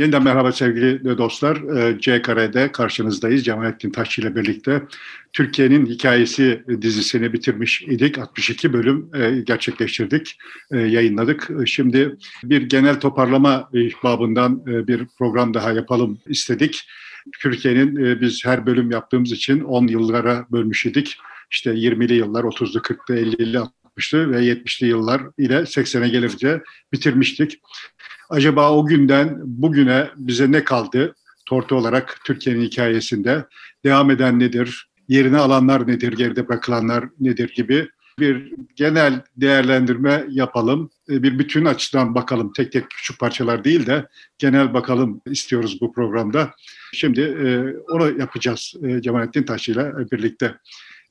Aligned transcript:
Yeniden 0.00 0.22
merhaba 0.22 0.52
sevgili 0.52 1.18
dostlar. 1.18 1.76
Ee, 1.76 2.00
C 2.00 2.22
Kare'de 2.22 2.72
karşınızdayız. 2.72 3.44
Cemalettin 3.44 3.90
Taşçı 3.90 4.20
ile 4.20 4.36
birlikte 4.36 4.82
Türkiye'nin 5.32 5.86
Hikayesi 5.86 6.64
dizisini 6.82 7.32
bitirmiş 7.32 7.82
idik. 7.82 8.18
62 8.18 8.72
bölüm 8.72 9.10
e, 9.14 9.30
gerçekleştirdik, 9.40 10.38
e, 10.72 10.78
yayınladık. 10.78 11.50
Şimdi 11.66 12.16
bir 12.44 12.62
genel 12.62 13.00
toparlama 13.00 13.70
babından 14.04 14.62
e, 14.66 14.86
bir 14.86 15.06
program 15.18 15.54
daha 15.54 15.72
yapalım 15.72 16.18
istedik. 16.26 16.88
Türkiye'nin 17.40 18.20
biz 18.20 18.44
her 18.44 18.66
bölüm 18.66 18.90
yaptığımız 18.90 19.32
için 19.32 19.60
10 19.60 19.86
yıllara 19.86 20.46
bölmüş 20.52 20.86
idik. 20.86 21.18
İşte 21.50 21.70
20'li 21.70 22.14
yıllar, 22.14 22.44
30'lu, 22.44 22.78
40'lı, 22.78 23.16
50'li, 23.16 23.58
60'lı 23.96 24.32
ve 24.32 24.36
70'li 24.36 24.86
yıllar 24.86 25.22
ile 25.38 25.54
80'e 25.54 26.08
gelince 26.08 26.62
bitirmiştik. 26.92 27.60
Acaba 28.30 28.72
o 28.72 28.86
günden 28.86 29.38
bugüne 29.44 30.10
bize 30.16 30.52
ne 30.52 30.64
kaldı? 30.64 31.14
Tortu 31.46 31.74
olarak 31.74 32.18
Türkiye'nin 32.24 32.62
hikayesinde 32.62 33.44
devam 33.84 34.10
eden 34.10 34.38
nedir? 34.38 34.90
Yerine 35.08 35.38
alanlar 35.38 35.88
nedir? 35.88 36.12
Geride 36.12 36.48
bırakılanlar 36.48 37.04
nedir 37.20 37.52
gibi 37.56 37.88
bir 38.18 38.52
genel 38.76 39.22
değerlendirme 39.36 40.24
yapalım. 40.28 40.90
E, 41.10 41.22
bir 41.22 41.38
bütün 41.38 41.64
açıdan 41.64 42.14
bakalım. 42.14 42.52
Tek 42.52 42.72
tek 42.72 42.90
küçük 42.90 43.20
parçalar 43.20 43.64
değil 43.64 43.86
de 43.86 44.08
genel 44.38 44.74
bakalım 44.74 45.20
istiyoruz 45.26 45.80
bu 45.80 45.92
programda. 45.92 46.50
Şimdi 46.92 47.20
e, 47.20 47.46
onu 47.92 48.18
yapacağız 48.18 48.74
e, 48.82 49.02
Cemalettin 49.02 49.42
Taş 49.42 49.68
ile 49.68 49.92
birlikte. 50.12 50.54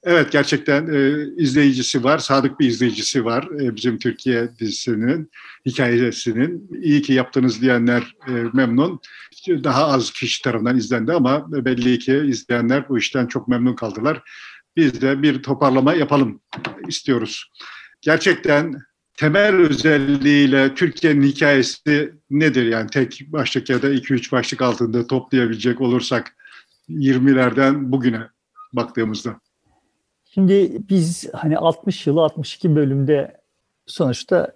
Evet 0.03 0.31
gerçekten 0.31 0.87
e, 0.93 1.27
izleyicisi 1.37 2.03
var, 2.03 2.17
sadık 2.17 2.59
bir 2.59 2.67
izleyicisi 2.67 3.25
var 3.25 3.47
e, 3.61 3.75
bizim 3.75 3.97
Türkiye 3.97 4.49
dizisinin, 4.59 5.31
hikayesinin. 5.65 6.69
İyi 6.81 7.01
ki 7.01 7.13
yaptınız 7.13 7.61
diyenler 7.61 8.15
e, 8.27 8.31
memnun. 8.53 8.99
Daha 9.47 9.87
az 9.87 10.11
kişi 10.11 10.41
tarafından 10.41 10.77
izlendi 10.77 11.13
ama 11.13 11.51
belli 11.51 11.99
ki 11.99 12.23
izleyenler 12.25 12.89
bu 12.89 12.97
işten 12.97 13.27
çok 13.27 13.47
memnun 13.47 13.75
kaldılar. 13.75 14.21
Biz 14.75 15.01
de 15.01 15.21
bir 15.21 15.43
toparlama 15.43 15.93
yapalım 15.93 16.41
istiyoruz. 16.87 17.51
Gerçekten 18.01 18.81
temel 19.17 19.55
özelliğiyle 19.55 20.75
Türkiye'nin 20.75 21.21
hikayesi 21.21 22.13
nedir? 22.29 22.65
Yani 22.65 22.89
tek 22.89 23.25
başlık 23.27 23.69
ya 23.69 23.81
da 23.81 23.89
iki 23.89 24.13
üç 24.13 24.31
başlık 24.31 24.61
altında 24.61 25.07
toplayabilecek 25.07 25.81
olursak 25.81 26.35
20'lerden 26.89 27.91
bugüne 27.91 28.21
baktığımızda. 28.73 29.39
Şimdi 30.33 30.81
biz 30.89 31.29
hani 31.33 31.57
60 31.57 32.07
yılı 32.07 32.21
62 32.21 32.75
bölümde 32.75 33.37
sonuçta 33.85 34.53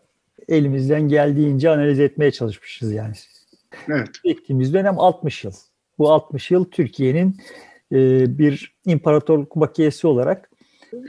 elimizden 0.48 1.02
geldiğince 1.02 1.70
analiz 1.70 2.00
etmeye 2.00 2.32
çalışmışız 2.32 2.92
yani. 2.92 3.14
Evet. 3.90 4.10
Çektiğimiz 4.26 4.74
dönem 4.74 5.00
60 5.00 5.44
yıl. 5.44 5.54
Bu 5.98 6.12
60 6.12 6.52
yıl 6.52 6.66
Türkiye'nin 6.66 7.38
e, 7.92 7.98
bir 8.38 8.76
imparatorluk 8.86 9.56
bakiyesi 9.56 10.08
olarak 10.08 10.50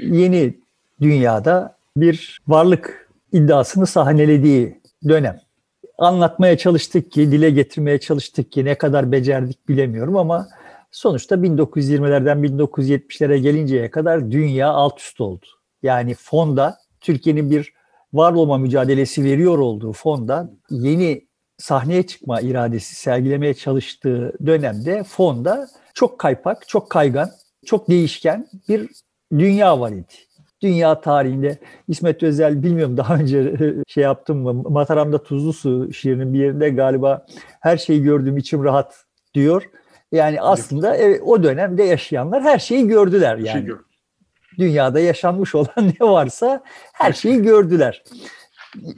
yeni 0.01 0.59
dünyada 1.01 1.77
bir 1.97 2.41
varlık 2.49 3.11
iddiasını 3.33 3.87
sahnelediği 3.87 4.81
dönem. 5.09 5.41
Anlatmaya 5.99 6.59
çalıştık 6.59 7.13
ki, 7.13 7.33
dile 7.33 7.51
getirmeye 7.51 8.01
çalıştık 8.01 8.53
ki 8.53 8.65
ne 8.65 8.75
kadar 8.75 9.13
becerdik 9.13 9.69
bilemiyorum 9.69 10.17
ama 10.17 10.49
Sonuçta 10.95 11.35
1920'lerden 11.35 12.39
1970'lere 12.39 13.37
gelinceye 13.37 13.91
kadar 13.91 14.31
dünya 14.31 14.69
alt 14.69 15.01
üst 15.01 15.21
oldu. 15.21 15.47
Yani 15.83 16.15
fonda 16.15 16.79
Türkiye'nin 17.01 17.51
bir 17.51 17.73
var 18.13 18.33
olma 18.33 18.59
mücadelesi 18.59 19.25
veriyor 19.25 19.59
olduğu 19.59 19.93
fonda 19.93 20.51
yeni 20.71 21.29
sahneye 21.59 22.07
çıkma 22.07 22.41
iradesi 22.41 22.95
sergilemeye 22.95 23.55
çalıştığı 23.55 24.33
dönemde 24.47 25.05
fonda 25.05 25.69
çok 25.95 26.19
kaypak, 26.19 26.69
çok 26.69 26.91
kaygan, 26.91 27.31
çok 27.67 27.89
değişken 27.89 28.47
bir 28.69 28.89
dünya 29.39 29.81
var 29.81 29.93
idi. 29.93 30.15
Dünya 30.63 31.01
tarihinde 31.01 31.59
İsmet 31.89 32.23
Özel 32.23 32.63
bilmiyorum 32.63 32.97
daha 32.97 33.15
önce 33.15 33.55
şey 33.89 34.05
yaptım 34.05 34.43
mı 34.43 34.55
Mataram'da 34.55 35.23
Tuzlu 35.23 35.53
Su 35.53 35.93
şiirinin 35.93 36.35
bir 36.35 36.39
yerinde 36.39 36.69
galiba 36.69 37.27
her 37.61 37.77
şeyi 37.77 38.03
gördüğüm 38.03 38.37
içim 38.37 38.65
rahat 38.65 39.05
diyor. 39.35 39.71
Yani 40.15 40.41
aslında 40.41 40.97
evet, 40.97 41.23
o 41.25 41.43
dönemde 41.43 41.83
yaşayanlar 41.83 42.43
her 42.43 42.59
şeyi 42.59 42.89
gördüler 42.89 43.37
yani. 43.37 43.53
Şey 43.53 43.63
gör. 43.63 43.81
Dünyada 44.59 45.01
yaşanmış 45.01 45.55
olan 45.55 45.69
ne 46.01 46.07
varsa 46.07 46.63
her 46.93 47.13
şeyi 47.13 47.43
gördüler. 47.43 48.05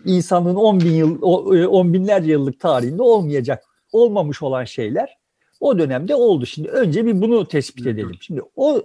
İnsanlığın 0.05 0.55
10 0.55 0.81
bin 0.81 0.93
yıl, 0.93 1.23
10 1.23 1.89
e, 1.89 1.93
binlerce 1.93 2.31
yıllık 2.31 2.61
tarihinde 2.61 3.03
olmayacak, 3.03 3.65
olmamış 3.93 4.43
olan 4.43 4.65
şeyler 4.65 5.19
o 5.61 5.79
dönemde 5.79 6.15
oldu. 6.15 6.47
Şimdi 6.47 6.69
önce 6.69 7.07
bir 7.07 7.21
bunu 7.21 7.49
tespit 7.49 7.87
edelim. 7.87 8.17
Şimdi 8.21 8.43
o 8.57 8.83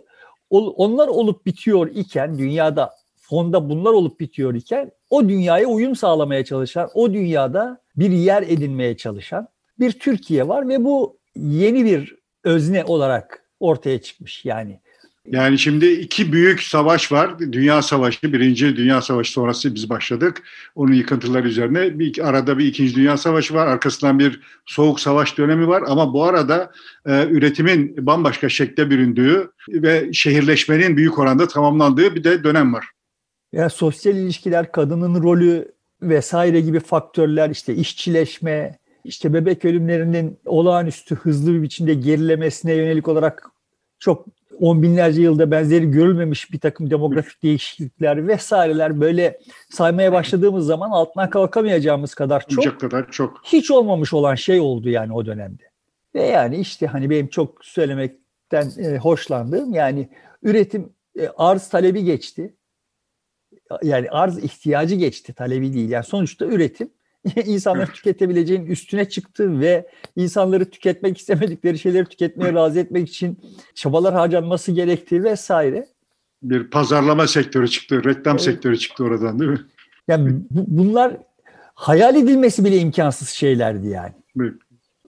onlar 0.49 1.07
olup 1.07 1.45
bitiyor 1.45 1.89
iken 1.93 2.37
dünyada 2.37 2.91
fonda 3.15 3.69
bunlar 3.69 3.91
olup 3.91 4.19
bitiyor 4.19 4.53
iken 4.53 4.91
o 5.09 5.29
dünyaya 5.29 5.67
uyum 5.67 5.95
sağlamaya 5.95 6.45
çalışan, 6.45 6.89
o 6.93 7.13
dünyada 7.13 7.81
bir 7.95 8.11
yer 8.11 8.41
edinmeye 8.41 8.97
çalışan 8.97 9.47
bir 9.79 9.91
Türkiye 9.91 10.47
var 10.47 10.69
ve 10.69 10.83
bu 10.83 11.17
yeni 11.35 11.85
bir 11.85 12.20
özne 12.43 12.83
olarak 12.83 13.43
ortaya 13.59 14.01
çıkmış 14.01 14.45
yani. 14.45 14.79
Yani 15.25 15.59
şimdi 15.59 15.91
iki 15.91 16.33
büyük 16.33 16.63
savaş 16.63 17.11
var. 17.11 17.39
Dünya 17.39 17.81
Savaşı, 17.81 18.33
Birinci 18.33 18.75
Dünya 18.75 19.01
Savaşı 19.01 19.31
sonrası 19.31 19.75
biz 19.75 19.89
başladık. 19.89 20.43
Onun 20.75 20.93
yıkıntıları 20.93 21.47
üzerine 21.47 21.99
bir 21.99 22.27
arada 22.29 22.57
bir 22.57 22.65
İkinci 22.65 22.95
Dünya 22.95 23.17
Savaşı 23.17 23.53
var. 23.53 23.67
Arkasından 23.67 24.19
bir 24.19 24.41
Soğuk 24.65 24.99
Savaş 24.99 25.37
dönemi 25.37 25.67
var. 25.67 25.83
Ama 25.87 26.13
bu 26.13 26.23
arada 26.23 26.71
e, 27.05 27.27
üretimin 27.29 28.05
bambaşka 28.05 28.49
şekle 28.49 28.89
büründüğü 28.89 29.51
ve 29.69 30.13
şehirleşmenin 30.13 30.97
büyük 30.97 31.19
oranda 31.19 31.47
tamamlandığı 31.47 32.15
bir 32.15 32.23
de 32.23 32.43
dönem 32.43 32.73
var. 32.73 32.85
Ya 33.51 33.69
sosyal 33.69 34.15
ilişkiler, 34.15 34.71
kadının 34.71 35.23
rolü 35.23 35.71
vesaire 36.01 36.61
gibi 36.61 36.79
faktörler, 36.79 37.49
işte 37.49 37.75
işçileşme, 37.75 38.77
işte 39.03 39.33
bebek 39.33 39.65
ölümlerinin 39.65 40.39
olağanüstü 40.45 41.15
hızlı 41.15 41.53
bir 41.53 41.61
biçimde 41.61 41.93
gerilemesine 41.93 42.73
yönelik 42.73 43.07
olarak 43.07 43.49
çok 43.99 44.25
on 44.59 44.83
binlerce 44.83 45.21
yılda 45.21 45.51
benzeri 45.51 45.91
görülmemiş 45.91 46.51
bir 46.51 46.59
takım 46.59 46.89
demografik 46.89 47.43
değişiklikler 47.43 48.27
vesaireler 48.27 49.01
böyle 49.01 49.39
saymaya 49.69 50.11
başladığımız 50.11 50.65
zaman 50.65 50.91
altından 50.91 51.29
kalkamayacağımız 51.29 52.15
kadar 52.15 52.47
çok, 52.47 52.79
kadar 52.79 53.11
çok 53.11 53.41
hiç 53.43 53.71
olmamış 53.71 54.13
olan 54.13 54.35
şey 54.35 54.59
oldu 54.59 54.89
yani 54.89 55.13
o 55.13 55.25
dönemde. 55.25 55.63
Ve 56.15 56.23
yani 56.23 56.57
işte 56.57 56.87
hani 56.87 57.09
benim 57.09 57.27
çok 57.27 57.65
söylemekten 57.65 58.71
e, 58.77 58.97
hoşlandığım 58.97 59.73
yani 59.73 60.09
üretim 60.43 60.93
e, 61.19 61.27
arz 61.37 61.69
talebi 61.69 62.03
geçti. 62.03 62.55
Yani 63.83 64.09
arz 64.09 64.43
ihtiyacı 64.43 64.95
geçti 64.95 65.33
talebi 65.33 65.73
değil. 65.73 65.89
Yani 65.89 66.03
sonuçta 66.03 66.45
üretim 66.45 66.89
insanları 67.45 67.91
tüketebileceğin 67.91 68.65
üstüne 68.65 69.09
çıktı 69.09 69.59
ve 69.59 69.87
insanları 70.15 70.69
tüketmek 70.69 71.17
istemedikleri 71.17 71.79
şeyleri 71.79 72.05
tüketmeye 72.05 72.53
razı 72.53 72.79
etmek 72.79 73.09
için 73.09 73.39
çabalar 73.75 74.13
harcanması 74.13 74.71
gerektiği 74.71 75.23
vesaire. 75.23 75.87
Bir 76.43 76.69
pazarlama 76.69 77.27
sektörü 77.27 77.67
çıktı, 77.67 78.03
reklam 78.03 78.35
evet. 78.35 78.41
sektörü 78.41 78.77
çıktı 78.77 79.03
oradan 79.03 79.39
değil 79.39 79.51
mi? 79.51 79.61
Yani 80.07 80.31
bu, 80.51 80.65
bunlar 80.67 81.17
hayal 81.73 82.15
edilmesi 82.15 82.65
bile 82.65 82.77
imkansız 82.77 83.29
şeylerdi 83.29 83.87
yani. 83.87 84.13
Evet. 84.39 84.53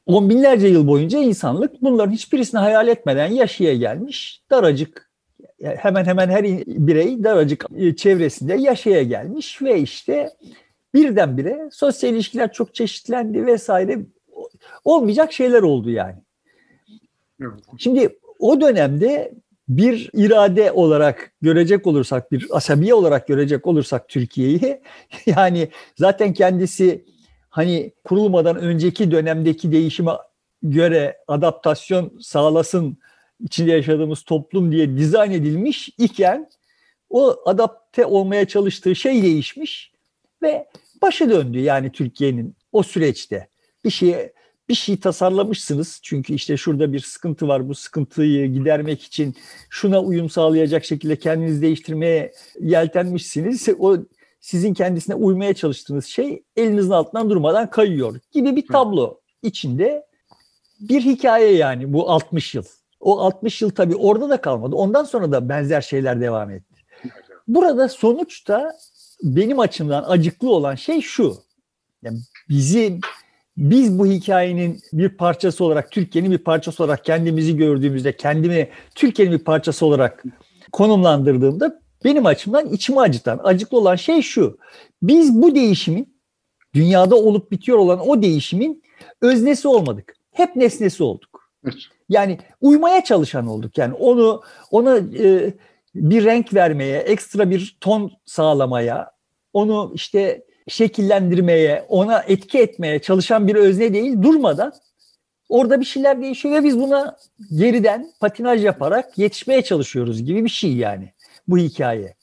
On 0.06 0.29
binlerce 0.29 0.68
yıl 0.68 0.88
boyunca 0.88 1.19
insanlık 1.19 1.81
bunların 1.81 2.12
hiçbirisini 2.12 2.59
hayal 2.59 2.88
etmeden 2.88 3.28
yaşaya 3.28 3.75
gelmiş. 3.75 4.41
Daracık 4.52 5.09
hemen 5.63 6.06
hemen 6.06 6.29
her 6.29 6.44
birey 6.68 7.23
daracık 7.23 7.66
e, 7.75 7.96
çevresinde 7.96 8.53
yaşaya 8.53 9.03
gelmiş 9.03 9.62
ve 9.62 9.79
işte 9.79 10.29
birdenbire 10.93 11.69
sosyal 11.71 12.13
ilişkiler 12.13 12.53
çok 12.53 12.75
çeşitlendi 12.75 13.45
vesaire 13.45 13.99
olmayacak 14.83 15.34
şeyler 15.34 15.61
oldu 15.61 15.90
yani. 15.90 16.16
Evet. 17.41 17.59
Şimdi 17.78 18.19
o 18.40 18.61
dönemde 18.61 19.34
bir 19.67 20.09
irade 20.13 20.72
olarak 20.72 21.31
görecek 21.41 21.87
olursak, 21.87 22.31
bir 22.31 22.47
asabiye 22.51 22.93
olarak 22.93 23.28
görecek 23.28 23.67
olursak 23.67 24.09
Türkiye'yi 24.09 24.81
yani 25.25 25.69
zaten 25.97 26.34
kendisi 26.34 27.05
hani 27.49 27.91
kurulmadan 28.03 28.55
önceki 28.55 29.11
dönemdeki 29.11 29.72
değişime 29.72 30.11
göre 30.63 31.17
adaptasyon 31.28 32.19
sağlasın 32.22 32.97
içinde 33.43 33.72
yaşadığımız 33.72 34.23
toplum 34.23 34.72
diye 34.72 34.97
dizayn 34.97 35.31
edilmiş 35.31 35.89
iken 35.97 36.49
o 37.09 37.35
adapte 37.46 38.05
olmaya 38.05 38.47
çalıştığı 38.47 38.96
şey 38.96 39.23
değişmiş 39.23 39.91
ve 40.41 40.67
başı 41.03 41.29
döndü 41.29 41.59
yani 41.59 41.91
Türkiye'nin 41.91 42.55
o 42.72 42.84
süreçte. 42.84 43.47
Bir 43.85 43.90
şeye 43.90 44.34
bir 44.70 44.73
şey 44.73 45.00
tasarlamışsınız. 45.00 46.00
Çünkü 46.03 46.34
işte 46.34 46.58
şurada 46.58 46.94
bir 46.94 47.00
sıkıntı 47.00 47.47
var. 47.47 47.70
Bu 47.70 47.76
sıkıntıyı 47.76 48.53
gidermek 48.53 49.03
için 49.03 49.35
şuna 49.70 50.02
uyum 50.02 50.29
sağlayacak 50.29 50.85
şekilde 50.85 51.16
kendinizi 51.16 51.61
değiştirmeye 51.61 52.32
yeltenmişsiniz. 52.59 53.70
O 53.79 53.97
sizin 54.41 54.73
kendisine 54.73 55.16
uymaya 55.16 55.53
çalıştığınız 55.53 56.05
şey 56.05 56.44
elinizin 56.55 56.91
altından 56.91 57.29
durmadan 57.29 57.70
kayıyor 57.70 58.20
gibi 58.32 58.56
bir 58.56 58.67
tablo 58.67 59.20
içinde 59.41 60.06
bir 60.79 61.02
hikaye 61.02 61.56
yani 61.56 61.94
bu 61.94 62.09
60 62.09 62.56
yıl. 62.56 62.64
O 62.99 63.20
60 63.20 63.61
yıl 63.61 63.70
tabii 63.70 63.96
orada 63.96 64.29
da 64.29 64.41
kalmadı. 64.41 64.76
Ondan 64.76 65.03
sonra 65.03 65.32
da 65.32 65.49
benzer 65.49 65.82
şeyler 65.82 66.22
devam 66.22 66.52
etti. 66.52 66.73
Burada 67.47 67.90
sonuçta 67.90 68.72
benim 69.23 69.59
açımdan 69.59 70.03
acıklı 70.08 70.52
olan 70.52 70.75
şey 70.75 71.02
şu. 71.02 71.37
Yani 72.03 72.17
bizim 72.49 72.99
biz 73.58 73.99
bu 73.99 74.05
hikayenin 74.05 74.79
bir 74.93 75.09
parçası 75.09 75.66
olarak, 75.66 75.91
Türkiye'nin 75.91 76.31
bir 76.31 76.37
parçası 76.37 76.84
olarak 76.84 77.05
kendimizi 77.05 77.58
gördüğümüzde, 77.58 78.16
kendimi 78.16 78.70
Türkiye'nin 78.96 79.40
bir 79.40 79.43
parçası 79.43 79.85
olarak 79.85 80.23
konumlandırdığımda 80.72 81.81
benim 82.03 82.25
açımdan 82.25 82.70
içimi 82.70 82.99
acıtan, 82.99 83.40
acıklı 83.43 83.78
olan 83.78 83.96
şey 83.96 84.22
şu. 84.22 84.58
Biz 85.02 85.41
bu 85.41 85.55
değişimin, 85.55 86.16
dünyada 86.73 87.16
olup 87.16 87.52
bitiyor 87.52 87.78
olan 87.78 88.09
o 88.09 88.22
değişimin 88.22 88.84
öznesi 89.22 89.67
olmadık. 89.67 90.16
Hep 90.31 90.55
nesnesi 90.55 91.03
olduk. 91.03 91.49
Evet. 91.66 91.75
Yani 92.09 92.37
uymaya 92.61 93.03
çalışan 93.03 93.47
olduk. 93.47 93.78
Yani 93.78 93.93
onu 93.93 94.41
ona 94.72 94.97
e, 94.97 95.53
bir 95.96 96.25
renk 96.25 96.53
vermeye, 96.53 96.99
ekstra 96.99 97.49
bir 97.49 97.78
ton 97.81 98.11
sağlamaya, 98.25 99.11
onu 99.53 99.91
işte 99.96 100.46
şekillendirmeye, 100.67 101.85
ona 101.90 102.20
etki 102.20 102.59
etmeye 102.59 103.00
çalışan 103.00 103.47
bir 103.47 103.55
özne 103.55 103.94
değil, 103.94 104.22
durmadan 104.22 104.73
orada 105.50 105.79
bir 105.79 105.85
şeyler 105.85 106.22
değişiyor 106.22 106.55
ve 106.55 106.64
biz 106.64 106.79
buna 106.79 107.17
geriden 107.58 108.11
patinaj 108.20 108.66
yaparak 108.66 109.17
yetişmeye 109.17 109.61
çalışıyoruz 109.61 110.23
gibi 110.23 110.44
bir 110.44 110.50
şey 110.50 110.76
yani 110.76 111.14
bu 111.47 111.58
hikaye. 111.58 112.16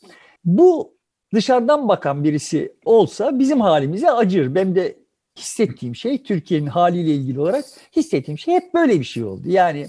Bu 0.45 0.95
dışarıdan 1.35 1.89
bakan 1.89 2.25
birisi 2.25 2.73
olsa 2.85 3.39
bizim 3.39 3.61
halimize 3.61 4.11
acır. 4.11 4.55
Ben 4.55 4.75
de 4.75 4.97
hissettiğim 5.39 5.97
şey 5.97 6.23
Türkiye'nin 6.23 6.67
haliyle 6.67 7.15
ilgili 7.15 7.41
olarak 7.41 7.65
hissettiğim 7.97 8.39
şey 8.39 8.55
hep 8.55 8.75
böyle 8.75 9.01
bir 9.01 9.05
şey 9.05 9.25
oldu. 9.25 9.43
Yani 9.47 9.87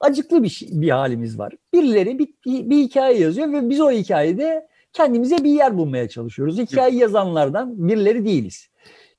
acıklı 0.00 0.42
bir, 0.42 0.48
şey, 0.48 0.68
bir 0.72 0.90
halimiz 0.90 1.38
var. 1.38 1.52
Birileri 1.72 2.18
bir, 2.18 2.28
bir, 2.46 2.70
bir 2.70 2.76
hikaye 2.76 3.20
yazıyor 3.20 3.52
ve 3.52 3.70
biz 3.70 3.80
o 3.80 3.90
hikayede 3.90 4.68
kendimize 4.94 5.44
bir 5.44 5.50
yer 5.50 5.78
bulmaya 5.78 6.08
çalışıyoruz. 6.08 6.58
Hikaye 6.58 6.96
yazanlardan 6.96 7.88
birileri 7.88 8.24
değiliz. 8.24 8.68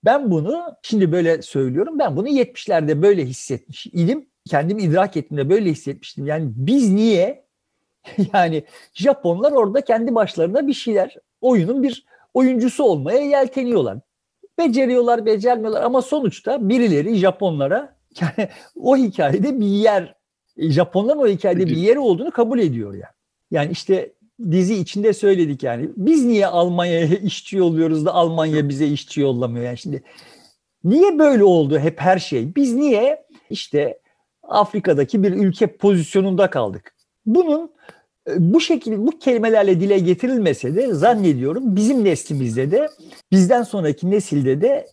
Ben 0.06 0.32
bunu 0.32 0.64
şimdi 0.82 1.12
böyle 1.12 1.42
söylüyorum. 1.42 2.00
Ben 2.00 2.16
bunu 2.16 2.28
70'lerde 2.28 3.02
böyle 3.02 3.26
hissetmiş 3.26 3.86
idim. 3.86 4.26
Kendim 4.50 4.80
idrak 4.80 5.18
ettiğimde 5.18 5.50
böyle 5.50 5.70
hissetmiştim. 5.70 6.26
Yani 6.26 6.52
biz 6.56 6.92
niye 6.92 7.46
yani 8.34 8.64
Japonlar 8.94 9.52
orada 9.52 9.82
kendi 9.82 10.16
başlarına 10.16 10.68
bir 10.68 10.74
şeyler 10.74 11.16
oyunun 11.42 11.84
bir 11.84 12.06
oyuncusu 12.34 12.84
olmaya 12.84 13.20
yelteniyorlar. 13.20 13.98
Beceriyorlar, 14.58 15.26
becermiyorlar 15.26 15.82
ama 15.84 16.02
sonuçta 16.02 16.70
birileri 16.70 17.16
Japonlara 17.16 17.96
yani 18.22 18.50
o 18.76 18.98
hikayede 18.98 19.60
bir 19.60 19.66
yer 19.66 20.16
Japonların 20.58 21.20
o 21.20 21.28
hikayede 21.28 21.66
bir 21.66 21.78
yeri 21.78 22.00
olduğunu 22.00 22.32
kabul 22.32 22.60
ediyor 22.60 22.94
yani. 22.94 23.16
Yani 23.52 23.72
işte 23.72 24.14
dizi 24.52 24.76
içinde 24.76 25.14
söyledik 25.14 25.64
yani. 25.64 25.90
Biz 25.98 26.26
niye 26.26 26.48
Almanya'ya 26.48 27.06
işçi 27.24 27.58
yolluyoruz 27.58 28.06
da 28.06 28.14
Almanya 28.14 28.70
bize 28.70 28.88
işçi 28.88 29.22
yollamıyor? 29.22 29.66
Yani 29.66 29.78
şimdi 29.78 30.04
niye 30.84 31.20
böyle 31.20 31.44
oldu 31.44 31.80
hep 31.80 32.02
her 32.02 32.20
şey? 32.20 32.56
Biz 32.56 32.74
niye 32.74 33.26
işte 33.50 34.00
Afrika'daki 34.44 35.24
bir 35.24 35.32
ülke 35.32 35.68
pozisyonunda 35.68 36.50
kaldık? 36.50 36.96
Bunun 37.26 37.72
e, 38.28 38.54
bu 38.54 38.62
şekilde 38.62 39.08
bu 39.08 39.20
kelimelerle 39.20 39.80
dile 39.80 40.00
getirilmese 40.00 40.76
de 40.76 40.94
zannediyorum 40.94 41.76
bizim 41.76 42.04
neslimizde 42.04 42.72
de 42.72 42.90
bizden 43.32 43.64
sonraki 43.64 44.12
nesilde 44.12 44.62
de 44.62 44.88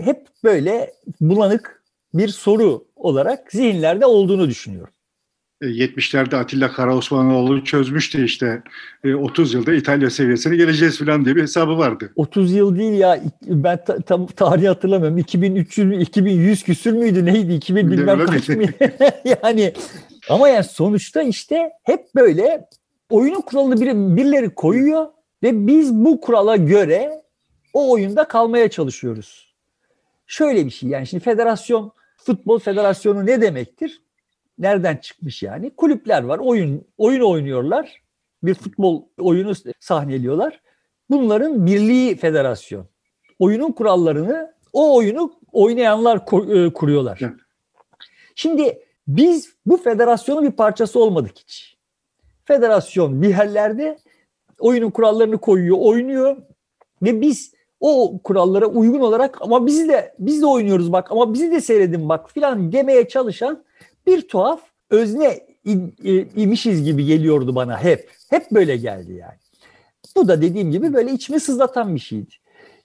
hep 0.00 0.26
böyle 0.44 0.92
bulanık 1.20 1.82
bir 2.14 2.28
soru 2.28 2.84
olarak 2.96 3.52
zihinlerde 3.52 4.06
olduğunu 4.06 4.48
düşünüyorum. 4.48 4.94
70'lerde 5.62 6.36
e, 6.36 6.38
Atilla 6.38 6.72
Karaosmanoğlu 6.72 7.64
çözmüştü 7.64 8.24
işte 8.24 8.62
30 9.18 9.54
e, 9.54 9.58
yılda 9.58 9.74
İtalya 9.74 10.10
seviyesine 10.10 10.56
geleceğiz 10.56 10.98
falan 10.98 11.24
diye 11.24 11.36
bir 11.36 11.42
hesabı 11.42 11.78
vardı. 11.78 12.12
30 12.16 12.52
yıl 12.52 12.76
değil 12.76 12.92
ya 12.92 13.20
ben 13.42 13.84
ta, 13.84 14.00
tam 14.00 14.26
tarihi 14.26 14.68
hatırlamıyorum. 14.68 15.18
2300 15.18 16.02
2100 16.02 16.62
küsür 16.62 16.92
müydü 16.92 17.24
neydi 17.24 17.54
2000 17.54 17.90
bilmem 17.90 18.26
kaç 18.26 18.48
mı? 18.48 18.64
yani 19.42 19.72
ama 20.28 20.48
yani 20.48 20.64
sonuçta 20.64 21.22
işte 21.22 21.70
hep 21.82 22.14
böyle 22.14 22.68
oyunun 23.10 23.40
kuralını 23.40 23.80
bir, 23.80 24.16
birileri 24.16 24.54
koyuyor 24.54 25.06
ve 25.42 25.66
biz 25.66 25.94
bu 25.94 26.20
kurala 26.20 26.56
göre 26.56 27.10
o 27.72 27.92
oyunda 27.92 28.28
kalmaya 28.28 28.70
çalışıyoruz. 28.70 29.54
Şöyle 30.26 30.66
bir 30.66 30.70
şey 30.70 30.88
yani 30.88 31.06
şimdi 31.06 31.24
federasyon 31.24 31.92
futbol 32.16 32.58
federasyonu 32.58 33.26
ne 33.26 33.40
demektir? 33.40 34.00
Nereden 34.58 34.96
çıkmış 34.96 35.42
yani? 35.42 35.70
Kulüpler 35.70 36.22
var. 36.22 36.38
Oyun 36.38 36.86
oyun 36.98 37.20
oynuyorlar. 37.20 38.02
Bir 38.42 38.54
futbol 38.54 39.02
oyunu 39.18 39.52
sahneliyorlar. 39.80 40.60
Bunların 41.10 41.66
birliği 41.66 42.16
federasyon. 42.16 42.86
Oyunun 43.38 43.72
kurallarını 43.72 44.54
o 44.72 44.96
oyunu 44.96 45.32
oynayanlar 45.52 46.16
e, 46.16 46.72
kuruyorlar. 46.72 47.20
Şimdi 48.34 48.82
biz 49.08 49.54
bu 49.66 49.76
federasyonun 49.76 50.44
bir 50.44 50.50
parçası 50.50 51.00
olmadık 51.00 51.38
hiç. 51.38 51.76
Federasyon 52.44 53.22
bir 53.22 53.28
yerlerde 53.28 53.98
oyunun 54.58 54.90
kurallarını 54.90 55.38
koyuyor, 55.38 55.76
oynuyor 55.80 56.36
ve 57.02 57.20
biz 57.20 57.52
o 57.80 58.20
kurallara 58.24 58.66
uygun 58.66 59.00
olarak 59.00 59.42
ama 59.42 59.66
bizi 59.66 59.88
de 59.88 60.14
biz 60.18 60.42
de 60.42 60.46
oynuyoruz 60.46 60.92
bak 60.92 61.12
ama 61.12 61.34
bizi 61.34 61.50
de 61.50 61.60
seyredin 61.60 62.08
bak 62.08 62.30
filan 62.30 62.72
demeye 62.72 63.08
çalışan 63.08 63.64
bir 64.06 64.28
tuhaf 64.28 64.60
özne 64.90 65.40
imişiz 66.36 66.84
gibi 66.84 67.04
geliyordu 67.04 67.54
bana 67.54 67.84
hep. 67.84 68.10
Hep 68.30 68.50
böyle 68.50 68.76
geldi 68.76 69.12
yani. 69.12 69.38
Bu 70.16 70.28
da 70.28 70.42
dediğim 70.42 70.72
gibi 70.72 70.94
böyle 70.94 71.12
içimi 71.12 71.40
sızlatan 71.40 71.94
bir 71.94 72.00
şeydi. 72.00 72.30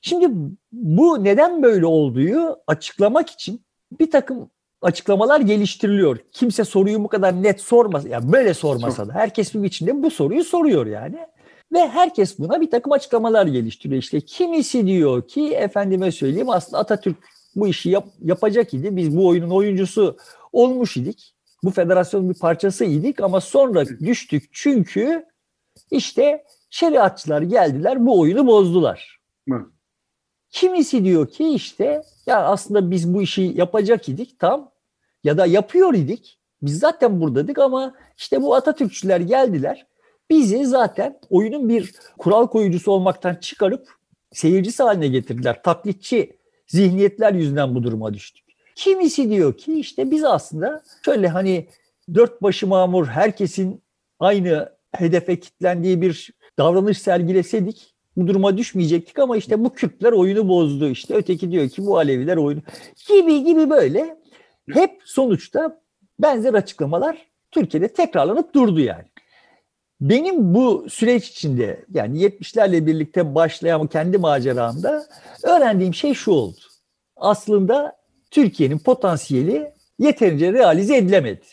Şimdi 0.01 0.27
bu 0.71 1.23
neden 1.23 1.63
böyle 1.63 1.85
olduğu 1.85 2.59
açıklamak 2.67 3.29
için 3.29 3.61
bir 3.99 4.11
takım 4.11 4.49
açıklamalar 4.81 5.41
geliştiriliyor. 5.41 6.17
Kimse 6.31 6.63
soruyu 6.63 7.03
bu 7.03 7.07
kadar 7.07 7.43
net 7.43 7.61
sormasa, 7.61 8.09
yani 8.09 8.31
böyle 8.31 8.53
sormasa 8.53 9.07
da 9.07 9.13
herkes 9.13 9.53
bir 9.53 9.63
biçimde 9.63 10.03
bu 10.03 10.11
soruyu 10.11 10.43
soruyor 10.43 10.85
yani. 10.85 11.17
Ve 11.73 11.87
herkes 11.87 12.39
buna 12.39 12.61
bir 12.61 12.71
takım 12.71 12.91
açıklamalar 12.91 13.45
geliştiriyor. 13.45 14.01
İşte 14.01 14.21
kimisi 14.21 14.87
diyor 14.87 15.27
ki 15.27 15.53
efendime 15.53 16.11
söyleyeyim 16.11 16.49
aslında 16.49 16.79
Atatürk 16.79 17.17
bu 17.55 17.67
işi 17.67 17.89
yap, 17.89 18.07
yapacak 18.21 18.73
idi. 18.73 18.95
Biz 18.95 19.17
bu 19.17 19.27
oyunun 19.27 19.49
oyuncusu 19.49 20.17
olmuş 20.51 20.97
idik. 20.97 21.35
Bu 21.63 21.71
federasyonun 21.71 22.29
bir 22.29 22.39
parçası 22.39 22.85
idik 22.85 23.21
ama 23.21 23.41
sonra 23.41 23.85
düştük 23.85 24.49
çünkü 24.51 25.25
işte 25.91 26.43
şeriatçılar 26.69 27.41
geldiler 27.41 28.05
bu 28.05 28.19
oyunu 28.19 28.47
bozdular. 28.47 29.19
Hı. 29.49 29.65
Kimisi 30.49 31.05
diyor 31.05 31.29
ki 31.29 31.49
işte 31.49 32.03
ya 32.25 32.45
aslında 32.45 32.91
biz 32.91 33.13
bu 33.13 33.21
işi 33.21 33.41
yapacak 33.41 34.09
idik 34.09 34.39
tam 34.39 34.71
ya 35.23 35.37
da 35.37 35.45
yapıyor 35.45 35.93
idik. 35.93 36.39
Biz 36.61 36.79
zaten 36.79 37.21
buradaydık 37.21 37.57
ama 37.57 37.93
işte 38.17 38.41
bu 38.41 38.55
Atatürkçüler 38.55 39.19
geldiler. 39.19 39.87
Bizi 40.29 40.65
zaten 40.65 41.19
oyunun 41.29 41.69
bir 41.69 41.93
kural 42.17 42.47
koyucusu 42.47 42.91
olmaktan 42.91 43.35
çıkarıp 43.35 43.89
seyircisi 44.31 44.83
haline 44.83 45.07
getirdiler. 45.07 45.63
Taklitçi 45.63 46.37
zihniyetler 46.67 47.33
yüzünden 47.33 47.75
bu 47.75 47.83
duruma 47.83 48.13
düştük. 48.13 48.50
Kimisi 48.75 49.29
diyor 49.29 49.57
ki 49.57 49.79
işte 49.79 50.11
biz 50.11 50.23
aslında 50.23 50.83
şöyle 51.05 51.27
hani 51.27 51.67
dört 52.13 52.41
başı 52.41 52.67
mamur 52.67 53.07
herkesin 53.07 53.81
aynı 54.19 54.69
hedefe 54.91 55.39
kitlendiği 55.39 56.01
bir 56.01 56.29
davranış 56.57 56.97
sergileseydik 56.97 57.95
bu 58.17 58.27
duruma 58.27 58.57
düşmeyecektik 58.57 59.19
ama 59.19 59.37
işte 59.37 59.63
bu 59.63 59.73
Kürtler 59.73 60.11
oyunu 60.11 60.47
bozdu 60.47 60.89
işte 60.89 61.13
öteki 61.13 61.51
diyor 61.51 61.69
ki 61.69 61.85
bu 61.85 61.97
Aleviler 61.97 62.37
oyunu 62.37 62.61
gibi 63.07 63.43
gibi 63.43 63.69
böyle 63.69 64.17
hep 64.73 65.01
sonuçta 65.05 65.81
benzer 66.19 66.53
açıklamalar 66.53 67.17
Türkiye'de 67.51 67.87
tekrarlanıp 67.87 68.53
durdu 68.55 68.79
yani. 68.79 69.05
Benim 70.01 70.53
bu 70.53 70.85
süreç 70.89 71.29
içinde 71.29 71.85
yani 71.93 72.23
70'lerle 72.23 72.85
birlikte 72.85 73.35
başlayan 73.35 73.87
kendi 73.87 74.17
maceramda 74.17 75.05
öğrendiğim 75.43 75.93
şey 75.93 76.13
şu 76.13 76.31
oldu. 76.31 76.59
Aslında 77.15 78.00
Türkiye'nin 78.31 78.79
potansiyeli 78.79 79.71
yeterince 79.99 80.53
realize 80.53 80.97
edilemedi. 80.97 81.45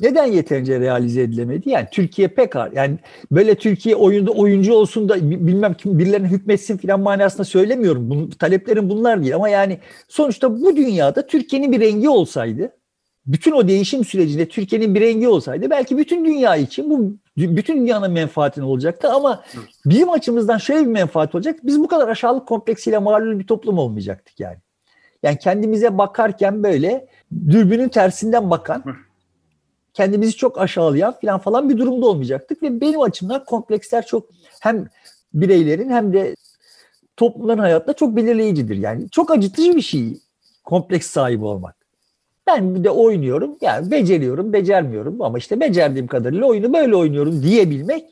Neden 0.00 0.24
yeterince 0.24 0.80
realize 0.80 1.22
edilemedi? 1.22 1.70
Yani 1.70 1.86
Türkiye 1.92 2.28
pek 2.28 2.52
yani 2.72 2.98
böyle 3.30 3.54
Türkiye 3.54 3.96
oyunda 3.96 4.30
oyuncu 4.30 4.74
olsun 4.74 5.08
da 5.08 5.30
bilmem 5.30 5.74
kim 5.74 5.98
birilerine 5.98 6.28
hükmetsin 6.28 6.76
filan 6.76 7.00
manasında 7.00 7.44
söylemiyorum. 7.44 8.10
Bunun, 8.10 8.30
taleplerim 8.30 8.90
bunlar 8.90 9.22
değil 9.22 9.34
ama 9.34 9.48
yani 9.48 9.78
sonuçta 10.08 10.60
bu 10.62 10.76
dünyada 10.76 11.26
Türkiye'nin 11.26 11.72
bir 11.72 11.80
rengi 11.80 12.08
olsaydı 12.08 12.72
bütün 13.26 13.52
o 13.52 13.68
değişim 13.68 14.04
sürecinde 14.04 14.48
Türkiye'nin 14.48 14.94
bir 14.94 15.00
rengi 15.00 15.28
olsaydı 15.28 15.70
belki 15.70 15.98
bütün 15.98 16.24
dünya 16.24 16.56
için 16.56 16.90
bu 16.90 17.16
bütün 17.36 17.76
dünyanın 17.76 18.12
menfaatine 18.12 18.64
olacaktı 18.64 19.08
ama 19.08 19.44
bizim 19.86 20.10
açımızdan 20.10 20.58
şöyle 20.58 20.80
bir 20.80 20.90
menfaat 20.90 21.34
olacak. 21.34 21.60
Biz 21.62 21.78
bu 21.78 21.88
kadar 21.88 22.08
aşağılık 22.08 22.48
kompleksiyle 22.48 22.98
mağlul 22.98 23.38
bir 23.38 23.46
toplum 23.46 23.78
olmayacaktık 23.78 24.40
yani. 24.40 24.58
Yani 25.22 25.38
kendimize 25.38 25.98
bakarken 25.98 26.62
böyle 26.62 27.06
dürbünün 27.48 27.88
tersinden 27.88 28.50
bakan, 28.50 28.84
kendimizi 29.94 30.32
çok 30.32 30.58
aşağılayan 30.58 31.14
falan 31.20 31.38
falan 31.38 31.70
bir 31.70 31.78
durumda 31.78 32.06
olmayacaktık 32.06 32.62
ve 32.62 32.80
benim 32.80 33.00
açımdan 33.00 33.44
kompleksler 33.44 34.06
çok 34.06 34.28
hem 34.60 34.88
bireylerin 35.34 35.90
hem 35.90 36.12
de 36.12 36.36
toplumların 37.16 37.58
hayatta 37.58 37.92
çok 37.92 38.16
belirleyicidir. 38.16 38.76
Yani 38.76 39.10
çok 39.10 39.30
acıtıcı 39.30 39.76
bir 39.76 39.82
şey 39.82 40.18
kompleks 40.64 41.06
sahibi 41.06 41.44
olmak. 41.44 41.76
Ben 42.46 42.74
bir 42.74 42.84
de 42.84 42.90
oynuyorum. 42.90 43.56
Yani 43.60 43.90
beceriyorum, 43.90 44.52
becermiyorum 44.52 45.22
ama 45.22 45.38
işte 45.38 45.60
becerdiğim 45.60 46.06
kadarıyla 46.06 46.46
oyunu 46.46 46.72
böyle 46.72 46.96
oynuyorum 46.96 47.42
diyebilmek 47.42 48.04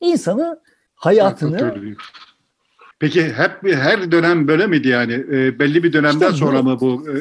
insanı 0.00 0.60
hayatını 0.94 1.74
Peki 2.98 3.24
hep 3.24 3.50
her 3.62 4.12
dönem 4.12 4.48
böyle 4.48 4.66
miydi 4.66 4.88
yani? 4.88 5.12
E, 5.12 5.58
belli 5.58 5.82
bir 5.82 5.92
dönemden 5.92 6.26
işte 6.26 6.38
sonra 6.38 6.62
mı 6.62 6.80
bu 6.80 7.04
e, 7.10 7.14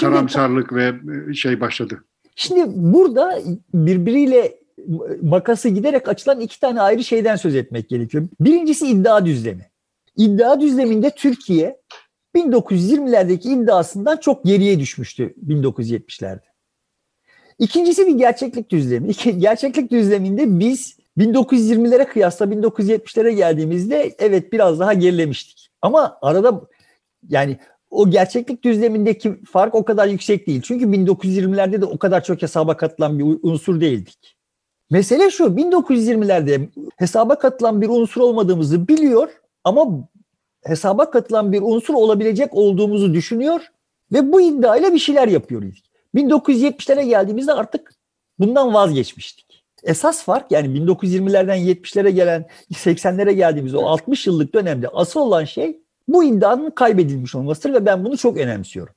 karamsarlık 0.00 0.72
ve 0.72 0.92
e, 1.30 1.34
şey 1.34 1.60
başladı? 1.60 2.04
Şimdi 2.36 2.64
burada 2.66 3.38
birbiriyle 3.74 4.54
makası 5.22 5.68
giderek 5.68 6.08
açılan 6.08 6.40
iki 6.40 6.60
tane 6.60 6.80
ayrı 6.80 7.04
şeyden 7.04 7.36
söz 7.36 7.54
etmek 7.54 7.88
gerekiyor. 7.88 8.28
Birincisi 8.40 8.86
iddia 8.86 9.26
düzlemi. 9.26 9.70
İddia 10.16 10.60
düzleminde 10.60 11.10
Türkiye 11.10 11.76
1920'lerdeki 12.34 13.48
iddiasından 13.48 14.16
çok 14.16 14.44
geriye 14.44 14.80
düşmüştü 14.80 15.34
1970'lerde. 15.46 16.40
İkincisi 17.58 18.06
bir 18.06 18.14
gerçeklik 18.14 18.70
düzlemi. 18.70 19.12
Gerçeklik 19.38 19.90
düzleminde 19.90 20.58
biz 20.60 20.96
1920'lere 21.18 22.06
kıyasla 22.06 22.46
1970'lere 22.46 23.30
geldiğimizde 23.30 24.14
evet 24.18 24.52
biraz 24.52 24.80
daha 24.80 24.92
gerilemiştik. 24.92 25.70
Ama 25.82 26.18
arada 26.22 26.60
yani 27.28 27.58
o 27.90 28.10
gerçeklik 28.10 28.64
düzlemindeki 28.64 29.44
fark 29.44 29.74
o 29.74 29.84
kadar 29.84 30.06
yüksek 30.06 30.46
değil. 30.46 30.62
Çünkü 30.62 30.84
1920'lerde 30.84 31.80
de 31.80 31.84
o 31.84 31.98
kadar 31.98 32.24
çok 32.24 32.42
hesaba 32.42 32.76
katılan 32.76 33.18
bir 33.18 33.24
unsur 33.42 33.80
değildik. 33.80 34.36
Mesele 34.90 35.30
şu 35.30 35.44
1920'lerde 35.44 36.68
hesaba 36.96 37.38
katılan 37.38 37.82
bir 37.82 37.88
unsur 37.88 38.20
olmadığımızı 38.20 38.88
biliyor 38.88 39.28
ama 39.64 40.08
hesaba 40.64 41.10
katılan 41.10 41.52
bir 41.52 41.62
unsur 41.62 41.94
olabilecek 41.94 42.54
olduğumuzu 42.54 43.14
düşünüyor 43.14 43.60
ve 44.12 44.32
bu 44.32 44.40
iddiayla 44.40 44.94
bir 44.94 44.98
şeyler 44.98 45.28
yapıyoruz. 45.28 45.82
1970'lere 46.14 47.02
geldiğimizde 47.08 47.52
artık 47.52 47.94
bundan 48.38 48.74
vazgeçmiştik. 48.74 49.43
Esas 49.84 50.24
fark 50.24 50.50
yani 50.50 50.78
1920'lerden 50.78 51.58
70'lere 51.58 52.08
gelen 52.08 52.46
80'lere 52.72 53.32
geldiğimiz 53.32 53.74
o 53.74 53.80
60 53.80 54.26
yıllık 54.26 54.54
dönemde 54.54 54.88
asıl 54.88 55.20
olan 55.20 55.44
şey 55.44 55.78
bu 56.08 56.24
iddianın 56.24 56.70
kaybedilmiş 56.70 57.34
olmasıdır 57.34 57.74
ve 57.74 57.86
ben 57.86 58.04
bunu 58.04 58.16
çok 58.16 58.36
önemsiyorum. 58.36 58.94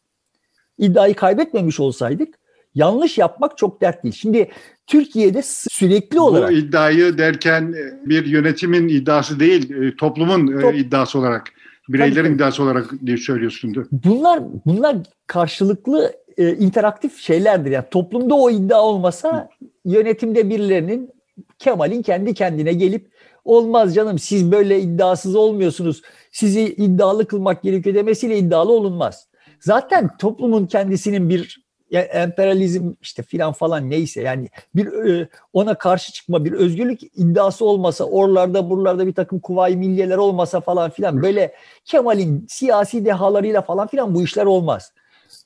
İddiayı 0.78 1.16
kaybetmemiş 1.16 1.80
olsaydık 1.80 2.36
yanlış 2.76 3.18
yapmak 3.18 3.58
çok 3.58 3.82
dert 3.82 4.04
değil. 4.04 4.16
Şimdi 4.16 4.50
Türkiye'de 4.88 5.42
sürekli 5.46 6.20
olarak... 6.20 6.50
Bu 6.50 6.54
iddiayı 6.54 7.18
derken 7.18 7.76
bir 8.06 8.26
yönetimin 8.26 8.88
iddiası 8.88 9.40
değil, 9.40 9.72
e, 9.72 9.96
toplumun 9.96 10.58
e, 10.58 10.62
Top, 10.62 10.76
iddiası 10.76 11.20
olarak, 11.20 11.48
bireylerin 11.90 12.26
tabii, 12.26 12.36
iddiası 12.36 12.64
olarak 12.64 12.94
diye 13.06 13.18
söylüyorsun. 13.18 13.88
Bunlar, 13.92 14.40
bunlar 14.66 14.98
karşılıklı 15.28 16.14
e, 16.38 16.56
interaktif 16.56 17.22
şeylerdir. 17.22 17.72
Yani 17.72 17.86
toplumda 17.92 18.36
o 18.36 18.50
iddia 18.50 18.84
olmasa 18.84 19.50
yönetimde 19.86 20.50
birilerinin 20.50 21.12
Kemal'in 21.60 22.02
kendi 22.02 22.34
kendine 22.34 22.74
gelip 22.74 23.12
olmaz 23.46 23.96
canım 23.96 24.20
siz 24.20 24.52
böyle 24.52 24.80
iddiasız 24.80 25.36
olmuyorsunuz. 25.36 26.02
Sizi 26.32 26.62
iddialı 26.62 27.28
kılmak 27.28 27.64
gerekiyor 27.64 27.96
demesiyle 27.96 28.38
iddialı 28.38 28.72
olunmaz. 28.72 29.28
Zaten 29.60 30.18
toplumun 30.18 30.66
kendisinin 30.66 31.30
bir 31.30 31.68
ya 31.92 32.02
emperyalizm 32.02 32.94
işte 33.02 33.24
filan 33.24 33.54
falan 33.54 33.90
neyse 33.90 34.22
yani 34.22 34.50
bir 34.76 34.88
e, 34.88 35.28
ona 35.54 35.76
karşı 35.76 36.14
çıkma 36.14 36.46
bir 36.46 36.52
özgürlük 36.52 37.04
iddiası 37.04 37.66
olmasa 37.66 38.04
oralarda 38.04 38.70
buralarda 38.70 39.08
bir 39.08 39.14
takım 39.14 39.40
kuvayi 39.40 39.78
milliyeler 39.78 40.18
olmasa 40.18 40.62
falan 40.62 40.90
filan 40.90 41.22
böyle 41.22 41.54
Kemal'in 41.86 42.46
siyasi 42.50 43.06
dehalarıyla 43.06 43.62
falan 43.62 43.88
filan 43.88 44.16
bu 44.16 44.24
işler 44.24 44.46
olmaz. 44.46 44.94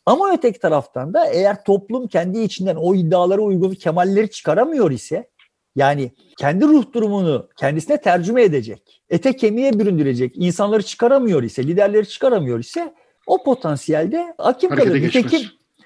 Ama 0.06 0.34
öteki 0.34 0.60
taraftan 0.60 1.14
da 1.14 1.28
eğer 1.28 1.64
toplum 1.64 2.08
kendi 2.08 2.40
içinden 2.40 2.76
o 2.76 2.96
iddialara 2.96 3.42
uygun 3.42 3.72
Kemalleri 3.74 4.30
çıkaramıyor 4.32 4.92
ise 4.92 5.30
yani 5.76 6.12
kendi 6.38 6.66
ruh 6.66 6.94
durumunu 6.94 7.50
kendisine 7.58 8.02
tercüme 8.02 8.44
edecek, 8.44 9.02
ete 9.10 9.36
kemiğe 9.36 9.80
büründürecek 9.80 10.34
insanları 10.36 10.84
çıkaramıyor 10.84 11.44
ise, 11.44 11.64
liderleri 11.64 12.10
çıkaramıyor 12.10 12.60
ise 12.60 12.94
o 13.28 13.44
potansiyelde 13.44 14.34
akim 14.38 14.70
kalır. 14.70 15.02
Nitekim, 15.02 15.42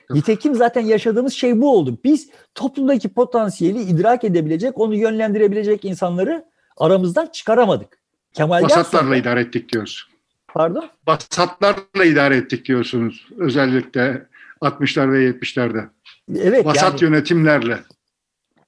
nitekim 0.10 0.55
zaten 0.55 0.81
yaşadığımız 0.81 1.34
şey 1.34 1.62
bu 1.62 1.72
oldu. 1.74 1.98
Biz 2.03 2.29
toplumdaki 2.55 3.10
potansiyeli 3.10 3.81
idrak 3.81 4.24
edebilecek, 4.24 4.79
onu 4.79 4.95
yönlendirebilecek 4.95 5.86
insanları 5.86 6.45
aramızdan 6.77 7.25
çıkaramadık. 7.25 8.00
Kemal'den 8.34 8.63
Vasatlarla 8.63 9.05
sonra, 9.05 9.17
idare 9.17 9.39
ettik 9.41 9.74
diyoruz. 9.74 10.07
Pardon? 10.55 10.89
Vasatlarla 11.07 12.05
idare 12.05 12.38
ettik 12.38 12.65
diyorsunuz. 12.65 13.27
Özellikle 13.38 14.25
60'lar 14.62 15.12
ve 15.12 15.29
70'lerde. 15.29 15.89
Evet. 16.35 16.65
Vasat 16.65 17.01
yani, 17.01 17.03
yönetimlerle. 17.03 17.79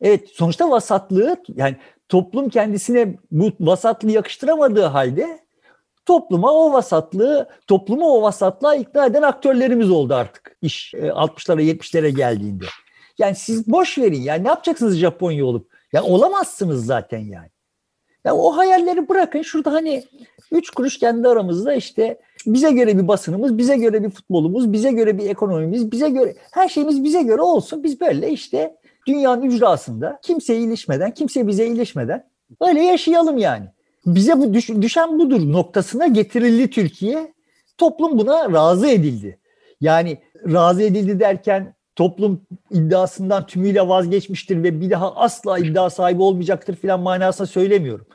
Evet 0.01 0.29
sonuçta 0.34 0.70
vasatlığı 0.70 1.36
yani 1.56 1.75
toplum 2.10 2.50
kendisine 2.50 3.17
bu 3.32 3.51
vasatlığı 3.60 4.12
yakıştıramadığı 4.12 4.86
halde 4.86 5.39
topluma 6.06 6.51
o 6.51 6.74
vasatlığı, 6.74 7.50
toplumu 7.67 8.06
o 8.06 8.22
vasatlığa 8.22 8.75
ikna 8.75 9.06
eden 9.06 9.22
aktörlerimiz 9.22 9.91
oldu 9.91 10.15
artık 10.15 10.58
iş 10.62 10.94
60'lara 10.94 11.62
e, 11.62 11.72
70'lere 11.72 12.10
geldiğinde. 12.10 12.65
Yani 13.17 13.36
siz 13.36 13.67
boş 13.67 13.98
verin 13.98 14.22
yani 14.22 14.44
ne 14.44 14.48
yapacaksınız 14.48 14.98
Japonya 14.98 15.46
olup? 15.46 15.72
Ya 15.94 16.03
olamazsınız 16.03 16.86
zaten 16.86 17.20
yani. 17.20 17.50
Ya 18.28 18.36
o 18.36 18.58
hayalleri 18.58 19.10
bırakın 19.10 19.42
şurada 19.42 19.74
hani 19.74 20.04
üç 20.52 20.70
kuruş 20.70 21.00
kendi 21.00 21.28
aramızda 21.28 21.74
işte 21.74 22.20
bize 22.46 22.72
göre 22.72 22.98
bir 22.98 23.08
basınımız, 23.08 23.58
bize 23.58 23.78
göre 23.78 24.04
bir 24.04 24.10
futbolumuz, 24.10 24.74
bize 24.74 24.92
göre 24.92 25.18
bir 25.18 25.30
ekonomimiz, 25.30 25.92
bize 25.92 26.10
göre 26.10 26.36
her 26.52 26.70
şeyimiz 26.70 27.04
bize 27.04 27.22
göre 27.22 27.42
olsun. 27.42 27.84
Biz 27.84 28.02
böyle 28.02 28.32
işte 28.32 28.76
dünyanın 29.08 29.42
ücrasında 29.42 30.20
kimseye 30.22 30.60
ilişmeden, 30.60 31.12
kimse 31.12 31.48
bize 31.48 31.68
ilişmeden 31.68 32.30
öyle 32.62 32.82
yaşayalım 32.82 33.38
yani. 33.38 33.66
Bize 34.06 34.40
bu 34.40 34.54
düş, 34.54 34.70
düşen 34.70 35.20
budur 35.20 35.52
noktasına 35.54 36.08
getirildi 36.08 36.70
Türkiye. 36.70 37.34
Toplum 37.78 38.20
buna 38.20 38.52
razı 38.54 38.88
edildi. 38.88 39.40
Yani 39.82 40.18
razı 40.54 40.84
edildi 40.84 41.20
derken 41.20 41.76
toplum 41.96 42.42
iddiasından 42.72 43.46
tümüyle 43.48 43.88
vazgeçmiştir 43.88 44.64
ve 44.64 44.82
bir 44.82 44.90
daha 44.90 45.16
asla 45.16 45.60
iddia 45.60 45.90
sahibi 45.90 46.22
olmayacaktır 46.22 46.76
filan 46.76 47.00
manasına 47.00 47.48
söylemiyorum. 47.48 48.06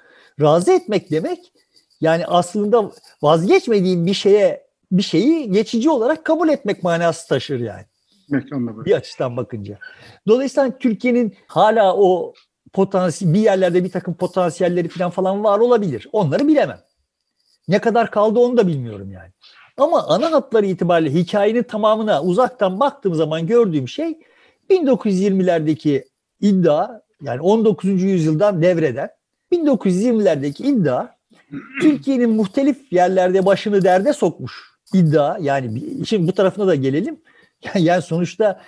Razı 0.40 0.72
etmek 0.72 1.10
demek 1.10 1.52
yani 2.00 2.26
aslında 2.26 2.92
vazgeçmediğin 3.22 4.06
bir 4.06 4.14
şeye 4.14 4.66
bir 4.92 5.02
şeyi 5.02 5.50
geçici 5.50 5.90
olarak 5.90 6.24
kabul 6.24 6.48
etmek 6.48 6.82
manası 6.82 7.28
taşır 7.28 7.60
yani. 7.60 7.84
Bir 8.84 8.92
açıdan 8.92 9.36
bakınca. 9.36 9.78
Dolayısıyla 10.28 10.78
Türkiye'nin 10.78 11.36
hala 11.46 11.96
o 11.96 12.34
potansiyel 12.72 13.34
bir 13.34 13.40
yerlerde 13.40 13.84
bir 13.84 13.90
takım 13.90 14.14
potansiyelleri 14.14 14.88
falan 14.88 15.10
falan 15.10 15.44
var 15.44 15.58
olabilir. 15.58 16.08
Onları 16.12 16.48
bilemem. 16.48 16.80
Ne 17.68 17.78
kadar 17.78 18.10
kaldı 18.10 18.38
onu 18.38 18.56
da 18.56 18.66
bilmiyorum 18.66 19.12
yani. 19.12 19.30
Ama 19.76 20.06
ana 20.06 20.32
hatları 20.32 20.66
itibariyle 20.66 21.14
hikayenin 21.14 21.62
tamamına 21.62 22.22
uzaktan 22.22 22.80
baktığım 22.80 23.14
zaman 23.14 23.46
gördüğüm 23.46 23.88
şey 23.88 24.18
1920'lerdeki 24.70 26.04
iddia 26.40 26.88
yani 27.22 27.40
19. 27.40 28.02
yüzyıldan 28.02 28.62
devreden 28.62 29.10
1920'lerdeki 29.52 30.66
iddia 30.66 31.08
Türkiye'nin 31.80 32.30
muhtelif 32.30 32.92
yerlerde 32.92 33.46
başını 33.46 33.84
derde 33.84 34.12
sokmuş 34.12 34.72
iddia 34.94 35.38
yani 35.40 35.82
şimdi 36.06 36.28
bu 36.28 36.32
tarafına 36.32 36.66
da 36.66 36.74
gelelim. 36.74 37.20
Yani 37.74 38.02
sonuçta 38.02 38.60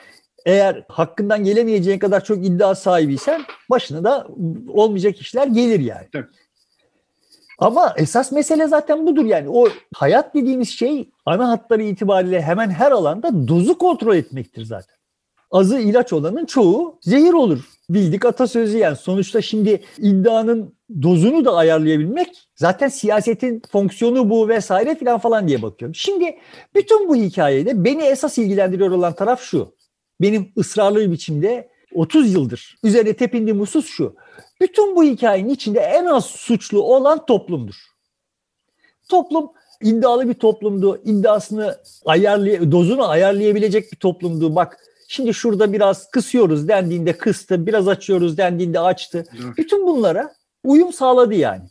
eğer 0.46 0.84
hakkından 0.88 1.44
gelemeyeceğin 1.44 1.98
kadar 1.98 2.24
çok 2.24 2.46
iddia 2.46 2.74
sahibiysen 2.74 3.42
başına 3.70 4.04
da 4.04 4.26
olmayacak 4.68 5.20
işler 5.20 5.46
gelir 5.46 5.80
yani. 5.80 6.06
Evet. 6.14 6.28
Ama 7.58 7.94
esas 7.96 8.32
mesele 8.32 8.68
zaten 8.68 9.06
budur 9.06 9.24
yani. 9.24 9.48
O 9.48 9.68
hayat 9.94 10.34
dediğimiz 10.34 10.68
şey 10.68 11.10
ana 11.26 11.48
hatları 11.48 11.82
itibariyle 11.82 12.42
hemen 12.42 12.70
her 12.70 12.92
alanda 12.92 13.48
dozu 13.48 13.78
kontrol 13.78 14.16
etmektir 14.16 14.64
zaten. 14.64 14.96
Azı 15.50 15.78
ilaç 15.78 16.12
olanın 16.12 16.46
çoğu 16.46 16.98
zehir 17.00 17.32
olur. 17.32 17.64
Bildik 17.90 18.24
atasözü 18.24 18.78
yani. 18.78 18.96
Sonuçta 18.96 19.42
şimdi 19.42 19.82
iddianın 19.98 20.74
dozunu 21.02 21.44
da 21.44 21.54
ayarlayabilmek 21.54 22.48
zaten 22.56 22.88
siyasetin 22.88 23.62
fonksiyonu 23.72 24.30
bu 24.30 24.48
vesaire 24.48 24.94
filan 24.94 25.18
falan 25.18 25.48
diye 25.48 25.62
bakıyorum. 25.62 25.94
Şimdi 25.94 26.38
bütün 26.74 27.08
bu 27.08 27.16
hikayede 27.16 27.84
beni 27.84 28.02
esas 28.02 28.38
ilgilendiriyor 28.38 28.90
olan 28.90 29.14
taraf 29.14 29.42
şu. 29.42 29.74
Benim 30.20 30.52
ısrarlı 30.58 31.00
bir 31.00 31.12
biçimde 31.12 31.68
30 31.94 32.34
yıldır 32.34 32.78
üzerine 32.82 33.14
tepindiğim 33.14 33.60
husus 33.60 33.86
şu. 33.86 34.16
Bütün 34.60 34.96
bu 34.96 35.04
hikayenin 35.04 35.48
içinde 35.48 35.80
en 35.80 36.04
az 36.04 36.26
suçlu 36.26 36.82
olan 36.82 37.26
toplumdur. 37.26 37.74
Toplum 39.08 39.50
iddialı 39.82 40.28
bir 40.28 40.34
toplumdu. 40.34 41.02
İddiasını 41.04 41.78
ayarlay 42.04 42.72
dozunu 42.72 43.08
ayarlayabilecek 43.08 43.92
bir 43.92 43.96
toplumdu. 43.96 44.54
Bak 44.56 44.78
şimdi 45.14 45.34
şurada 45.34 45.72
biraz 45.72 46.10
kısıyoruz 46.10 46.68
dendiğinde 46.68 47.18
kıstı, 47.18 47.66
biraz 47.66 47.88
açıyoruz 47.88 48.38
dendiğinde 48.38 48.80
açtı. 48.80 49.24
Bütün 49.56 49.86
bunlara 49.86 50.34
uyum 50.64 50.92
sağladı 50.92 51.34
yani. 51.34 51.62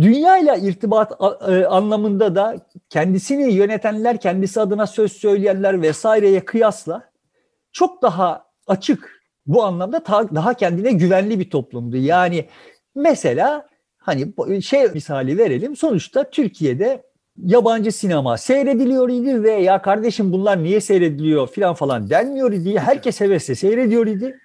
Dünya 0.00 0.38
ile 0.38 0.58
irtibat 0.68 1.12
e, 1.48 1.64
anlamında 1.66 2.34
da 2.34 2.56
kendisini 2.88 3.52
yönetenler, 3.52 4.20
kendisi 4.20 4.60
adına 4.60 4.86
söz 4.86 5.12
söyleyenler 5.12 5.82
vesaireye 5.82 6.44
kıyasla 6.44 7.10
çok 7.72 8.02
daha 8.02 8.46
açık 8.66 9.22
bu 9.46 9.64
anlamda 9.64 10.04
daha 10.34 10.54
kendine 10.54 10.92
güvenli 10.92 11.40
bir 11.40 11.50
toplumdu. 11.50 11.96
Yani 11.96 12.48
mesela 12.94 13.68
hani 13.98 14.62
şey 14.62 14.88
misali 14.88 15.38
verelim. 15.38 15.76
Sonuçta 15.76 16.30
Türkiye'de 16.30 17.02
yabancı 17.44 17.92
sinema 17.92 18.36
seyrediliyor 18.36 19.08
idi 19.08 19.42
ve 19.42 19.50
ya 19.50 19.82
kardeşim 19.82 20.32
bunlar 20.32 20.62
niye 20.62 20.80
seyrediliyor 20.80 21.48
filan 21.48 21.74
falan 21.74 22.10
denmiyor 22.10 22.52
idi. 22.52 22.78
Herkes 22.78 23.20
hevesle 23.20 23.54
seyrediyor 23.54 24.06
idi. 24.06 24.38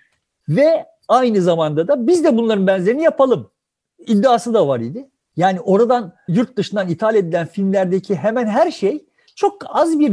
Ve 0.50 0.85
aynı 1.07 1.41
zamanda 1.41 1.88
da 1.88 2.07
biz 2.07 2.23
de 2.23 2.38
bunların 2.38 2.67
benzerini 2.67 3.03
yapalım 3.03 3.51
iddiası 4.00 4.53
da 4.53 4.67
var 4.67 4.79
idi. 4.79 5.09
Yani 5.35 5.59
oradan 5.62 6.13
yurt 6.27 6.57
dışından 6.57 6.89
ithal 6.89 7.15
edilen 7.15 7.47
filmlerdeki 7.47 8.15
hemen 8.15 8.47
her 8.47 8.71
şey 8.71 9.05
çok 9.35 9.57
az 9.65 10.00
bir 10.00 10.09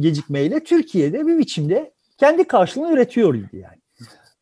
gecikmeyle 0.00 0.64
Türkiye'de 0.64 1.26
bir 1.26 1.38
biçimde 1.38 1.92
kendi 2.18 2.44
karşılığını 2.44 2.92
üretiyor 2.92 3.34
idi 3.34 3.56
yani. 3.56 3.78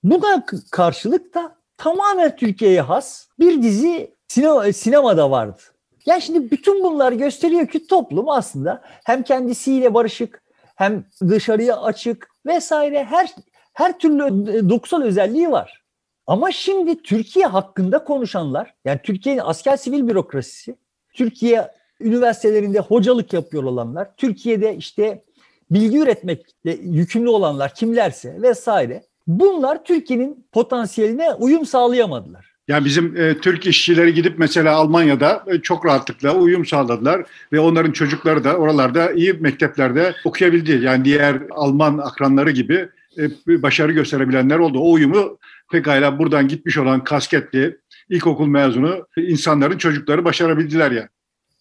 Buna 0.02 0.46
karşılık 0.70 1.34
da 1.34 1.56
tamamen 1.76 2.36
Türkiye'ye 2.36 2.80
has 2.80 3.26
bir 3.38 3.62
dizi 3.62 4.14
sinema, 4.28 4.72
sinemada 4.72 5.30
vardı. 5.30 5.62
Yani 6.06 6.22
şimdi 6.22 6.50
bütün 6.50 6.84
bunlar 6.84 7.12
gösteriyor 7.12 7.66
ki 7.66 7.86
toplum 7.86 8.28
aslında 8.28 8.82
hem 9.04 9.22
kendisiyle 9.22 9.94
barışık 9.94 10.42
hem 10.76 11.04
dışarıya 11.28 11.82
açık 11.82 12.28
vesaire 12.46 13.04
her 13.04 13.34
her 13.72 13.98
türlü 13.98 14.70
dokusal 14.70 15.02
özelliği 15.02 15.50
var. 15.50 15.82
Ama 16.26 16.52
şimdi 16.52 17.02
Türkiye 17.02 17.46
hakkında 17.46 18.04
konuşanlar, 18.04 18.74
yani 18.84 19.00
Türkiye'nin 19.02 19.40
asker 19.44 19.76
sivil 19.76 20.08
bürokrasisi, 20.08 20.76
Türkiye 21.14 21.68
üniversitelerinde 22.00 22.80
hocalık 22.80 23.32
yapıyor 23.32 23.62
olanlar, 23.62 24.16
Türkiye'de 24.16 24.76
işte 24.76 25.24
bilgi 25.70 25.98
üretmekle 25.98 26.70
yükümlü 26.82 27.28
olanlar 27.28 27.74
kimlerse 27.74 28.42
vesaire 28.42 29.02
bunlar 29.26 29.84
Türkiye'nin 29.84 30.46
potansiyeline 30.52 31.32
uyum 31.34 31.66
sağlayamadılar. 31.66 32.49
Yani 32.70 32.84
bizim 32.84 33.16
e, 33.16 33.38
Türk 33.38 33.66
işçileri 33.66 34.14
gidip 34.14 34.38
mesela 34.38 34.76
Almanya'da 34.76 35.44
e, 35.46 35.60
çok 35.60 35.86
rahatlıkla 35.86 36.34
uyum 36.34 36.66
sağladılar 36.66 37.22
ve 37.52 37.60
onların 37.60 37.92
çocukları 37.92 38.44
da 38.44 38.56
oralarda 38.56 39.12
iyi 39.12 39.32
mekteplerde 39.32 40.14
okuyabildi. 40.24 40.84
Yani 40.84 41.04
diğer 41.04 41.36
Alman 41.50 41.98
akranları 41.98 42.50
gibi 42.50 42.88
e, 43.18 43.62
başarı 43.62 43.92
gösterebilenler 43.92 44.58
oldu. 44.58 44.78
O 44.78 44.92
uyumu 44.92 45.38
pekala 45.72 46.18
buradan 46.18 46.48
gitmiş 46.48 46.78
olan 46.78 47.04
kasketli 47.04 47.76
ilkokul 48.08 48.46
mezunu 48.46 49.06
insanların 49.16 49.78
çocukları 49.78 50.24
başarabildiler 50.24 50.90
yani. 50.90 51.08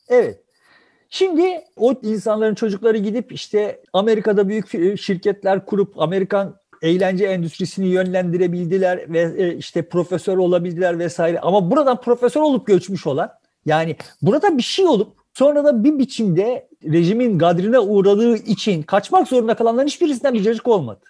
Evet. 0.09 0.39
Şimdi 1.09 1.43
o 1.75 1.93
insanların 2.03 2.55
çocukları 2.55 2.97
gidip 2.97 3.31
işte 3.31 3.81
Amerika'da 3.93 4.49
büyük 4.49 4.99
şirketler 4.99 5.65
kurup 5.65 6.01
Amerikan 6.01 6.58
eğlence 6.81 7.25
endüstrisini 7.25 7.87
yönlendirebildiler 7.87 9.13
ve 9.13 9.33
e, 9.37 9.55
işte 9.55 9.89
profesör 9.89 10.37
olabildiler 10.37 10.99
vesaire. 10.99 11.39
Ama 11.39 11.71
buradan 11.71 12.01
profesör 12.01 12.41
olup 12.41 12.67
göçmüş 12.67 13.07
olan 13.07 13.29
yani 13.65 13.95
burada 14.21 14.57
bir 14.57 14.63
şey 14.63 14.85
olup 14.85 15.17
sonra 15.33 15.63
da 15.63 15.83
bir 15.83 15.99
biçimde 15.99 16.69
rejimin 16.83 17.39
gadrine 17.39 17.79
uğradığı 17.79 18.37
için 18.37 18.83
kaçmak 18.83 19.27
zorunda 19.27 19.55
kalanların 19.55 19.87
hiçbirisinden 19.87 20.33
bir 20.33 20.43
cacık 20.43 20.67
olmadı. 20.67 21.05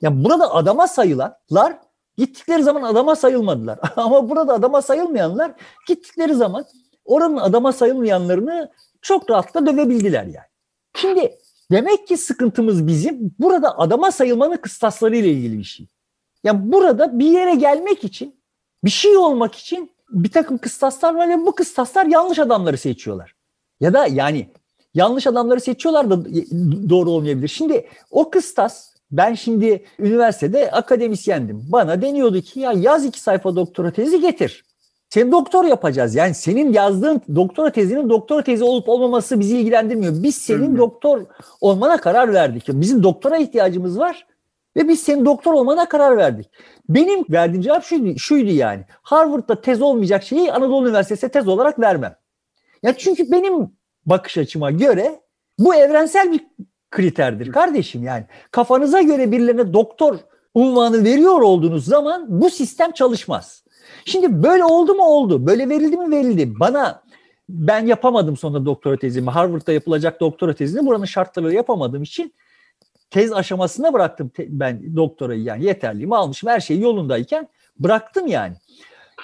Yani 0.00 0.24
burada 0.24 0.54
adama 0.54 0.88
sayılanlar 0.88 1.78
gittikleri 2.16 2.62
zaman 2.62 2.82
adama 2.82 3.16
sayılmadılar. 3.16 3.78
Ama 3.96 4.30
burada 4.30 4.54
adama 4.54 4.82
sayılmayanlar 4.82 5.52
gittikleri 5.88 6.34
zaman 6.34 6.64
oranın 7.04 7.36
adama 7.36 7.72
sayılmayanlarını 7.72 8.70
çok 9.02 9.30
rahatla 9.30 9.66
dövebildiler 9.66 10.24
yani. 10.24 10.50
Şimdi 10.94 11.38
demek 11.70 12.08
ki 12.08 12.16
sıkıntımız 12.16 12.86
bizim 12.86 13.34
burada 13.38 13.78
adama 13.78 14.12
sayılmanın 14.12 14.56
kıstasları 14.56 15.16
ilgili 15.16 15.58
bir 15.58 15.64
şey. 15.64 15.86
Yani 16.44 16.72
burada 16.72 17.18
bir 17.18 17.30
yere 17.30 17.54
gelmek 17.54 18.04
için, 18.04 18.40
bir 18.84 18.90
şey 18.90 19.16
olmak 19.16 19.54
için 19.54 19.90
bir 20.10 20.30
takım 20.30 20.58
kıstaslar 20.58 21.14
var 21.14 21.28
ve 21.28 21.46
bu 21.46 21.54
kıstaslar 21.54 22.06
yanlış 22.06 22.38
adamları 22.38 22.78
seçiyorlar. 22.78 23.34
Ya 23.80 23.92
da 23.92 24.06
yani 24.06 24.48
yanlış 24.94 25.26
adamları 25.26 25.60
seçiyorlar 25.60 26.10
da 26.10 26.24
doğru 26.90 27.10
olmayabilir. 27.10 27.48
Şimdi 27.48 27.88
o 28.10 28.30
kıstas 28.30 28.90
ben 29.10 29.34
şimdi 29.34 29.84
üniversitede 29.98 30.70
akademisyendim. 30.70 31.62
Bana 31.68 32.02
deniyordu 32.02 32.40
ki 32.40 32.60
ya 32.60 32.72
yaz 32.72 33.04
iki 33.04 33.20
sayfa 33.20 33.56
doktora 33.56 33.90
tezi 33.90 34.20
getir. 34.20 34.64
Seni 35.10 35.32
doktor 35.32 35.64
yapacağız. 35.64 36.14
Yani 36.14 36.34
senin 36.34 36.72
yazdığın 36.72 37.22
doktora 37.34 37.72
tezinin 37.72 38.08
doktora 38.10 38.42
tezi 38.42 38.64
olup 38.64 38.88
olmaması 38.88 39.40
bizi 39.40 39.58
ilgilendirmiyor. 39.58 40.22
Biz 40.22 40.36
senin 40.36 40.76
doktor 40.76 41.26
olmana 41.60 41.96
karar 41.96 42.32
verdik. 42.32 42.64
Bizim 42.68 43.02
doktora 43.02 43.36
ihtiyacımız 43.36 43.98
var 43.98 44.26
ve 44.76 44.88
biz 44.88 45.00
senin 45.00 45.24
doktor 45.24 45.52
olmana 45.52 45.88
karar 45.88 46.16
verdik. 46.16 46.50
Benim 46.88 47.24
verdiğim 47.30 47.62
cevap 47.62 47.84
şuydu, 47.84 48.18
şuydu 48.18 48.50
yani. 48.50 48.84
Harvard'da 49.02 49.60
tez 49.60 49.82
olmayacak 49.82 50.22
şeyi 50.22 50.52
Anadolu 50.52 50.88
Üniversitesi'ne 50.88 51.30
tez 51.30 51.48
olarak 51.48 51.80
vermem. 51.80 52.16
Ya 52.82 52.96
çünkü 52.96 53.32
benim 53.32 53.70
bakış 54.06 54.38
açıma 54.38 54.70
göre 54.70 55.20
bu 55.58 55.74
evrensel 55.74 56.32
bir 56.32 56.40
kriterdir 56.90 57.52
kardeşim 57.52 58.02
yani. 58.02 58.24
Kafanıza 58.50 59.02
göre 59.02 59.32
birilerine 59.32 59.72
doktor 59.72 60.18
unvanı 60.54 61.04
veriyor 61.04 61.40
olduğunuz 61.40 61.84
zaman 61.84 62.26
bu 62.28 62.50
sistem 62.50 62.92
çalışmaz. 62.92 63.64
Şimdi 64.04 64.42
böyle 64.42 64.64
oldu 64.64 64.94
mu 64.94 65.04
oldu. 65.04 65.46
Böyle 65.46 65.68
verildi 65.68 65.96
mi 65.96 66.10
verildi. 66.10 66.60
Bana 66.60 67.02
ben 67.48 67.86
yapamadım 67.86 68.36
sonra 68.36 68.64
doktora 68.64 68.96
tezimi. 68.96 69.30
Harvard'da 69.30 69.72
yapılacak 69.72 70.20
doktora 70.20 70.54
tezini 70.54 70.86
buranın 70.86 71.04
şartları 71.04 71.54
yapamadığım 71.54 72.02
için 72.02 72.34
tez 73.10 73.32
aşamasına 73.32 73.92
bıraktım 73.92 74.30
ben 74.38 74.96
doktorayı 74.96 75.42
yani 75.42 75.64
yeterliğimi 75.64 76.16
almışım 76.16 76.50
her 76.50 76.60
şey 76.60 76.80
yolundayken 76.80 77.48
bıraktım 77.78 78.26
yani. 78.26 78.54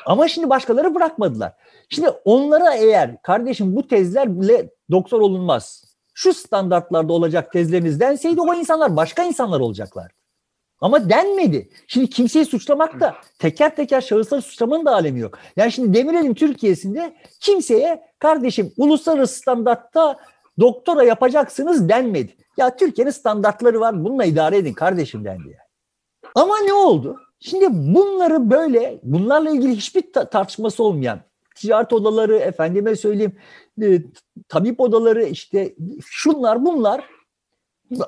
Ama 0.07 0.29
şimdi 0.29 0.51
başkaları 0.51 0.95
bırakmadılar. 0.95 1.53
Şimdi 1.89 2.09
onlara 2.25 2.75
eğer 2.75 3.23
kardeşim 3.23 3.77
bu 3.77 3.89
tezlerle 3.89 4.71
doktor 4.91 5.21
olunmaz. 5.21 5.85
Şu 6.15 6.35
standartlarda 6.35 7.13
olacak 7.13 7.53
tezleriniz 7.53 8.01
denseydi 8.01 8.41
o 8.41 8.55
insanlar 8.55 8.97
başka 8.97 9.23
insanlar 9.23 9.61
olacaklar. 9.61 10.13
Ama 10.81 11.11
denmedi. 11.11 11.69
Şimdi 11.87 12.11
kimseyi 12.11 12.45
suçlamak 12.45 13.01
da 13.01 13.15
teker 13.39 13.77
teker 13.77 14.01
şahısları 14.01 14.43
suçlamanın 14.43 14.85
da 14.85 14.95
alemi 14.95 15.21
yok. 15.21 15.39
Yani 15.57 15.73
şimdi 15.73 15.99
Demirel'in 15.99 16.35
Türkiye'sinde 16.35 17.17
kimseye 17.41 18.03
kardeşim 18.19 18.73
uluslararası 18.77 19.35
standartta 19.35 20.17
doktora 20.61 21.03
yapacaksınız 21.03 21.89
denmedi. 21.89 22.37
Ya 22.57 22.77
Türkiye'nin 22.77 23.11
standartları 23.11 23.81
var 23.81 24.05
bununla 24.05 24.25
idare 24.25 24.57
edin 24.57 24.73
kardeşim 24.73 25.25
dendi. 25.25 25.43
Yani. 25.43 25.67
Ama 26.35 26.59
ne 26.59 26.73
oldu? 26.73 27.21
Şimdi 27.41 27.67
bunları 27.71 28.51
böyle 28.51 29.01
bunlarla 29.03 29.51
ilgili 29.51 29.77
hiçbir 29.77 30.13
tartışması 30.13 30.83
olmayan 30.83 31.21
ticaret 31.55 31.93
odaları 31.93 32.37
efendime 32.37 32.97
söyleyeyim 32.97 33.37
e, 33.83 34.03
tabip 34.49 34.81
odaları 34.81 35.25
işte 35.25 35.75
şunlar 36.07 36.65
bunlar 36.65 37.05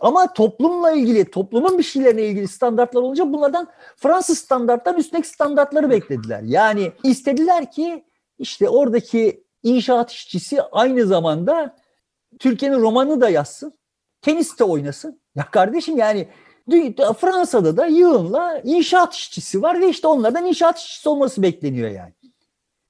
ama 0.01 0.33
toplumla 0.33 0.93
ilgili, 0.93 1.31
toplumun 1.31 1.79
bir 1.79 1.83
şeylerine 1.83 2.23
ilgili 2.23 2.49
standartlar 2.49 3.03
olunca 3.03 3.33
bunlardan 3.33 3.69
Fransız 3.97 4.39
standarttan 4.39 4.97
üstündeki 4.97 5.29
standartları 5.29 5.91
beklediler. 5.91 6.43
Yani 6.43 6.93
istediler 7.05 7.71
ki 7.71 8.05
işte 8.39 8.69
oradaki 8.69 9.45
inşaat 9.63 10.11
işçisi 10.11 10.63
aynı 10.63 11.07
zamanda 11.07 11.77
Türkiye'nin 12.39 12.81
romanı 12.81 13.21
da 13.21 13.29
yazsın, 13.29 13.79
tenis 14.23 14.59
de 14.59 14.65
oynasın. 14.65 15.21
Ya 15.35 15.51
kardeşim 15.51 15.99
yani 15.99 16.29
Fransa'da 17.21 17.77
da 17.77 17.87
yığınla 17.87 18.61
inşaat 18.65 19.15
işçisi 19.15 19.63
var 19.63 19.81
ve 19.81 19.89
işte 19.89 20.07
onlardan 20.07 20.47
inşaat 20.47 20.79
işçisi 20.79 21.09
olması 21.09 21.43
bekleniyor 21.43 21.91
yani. 21.91 22.13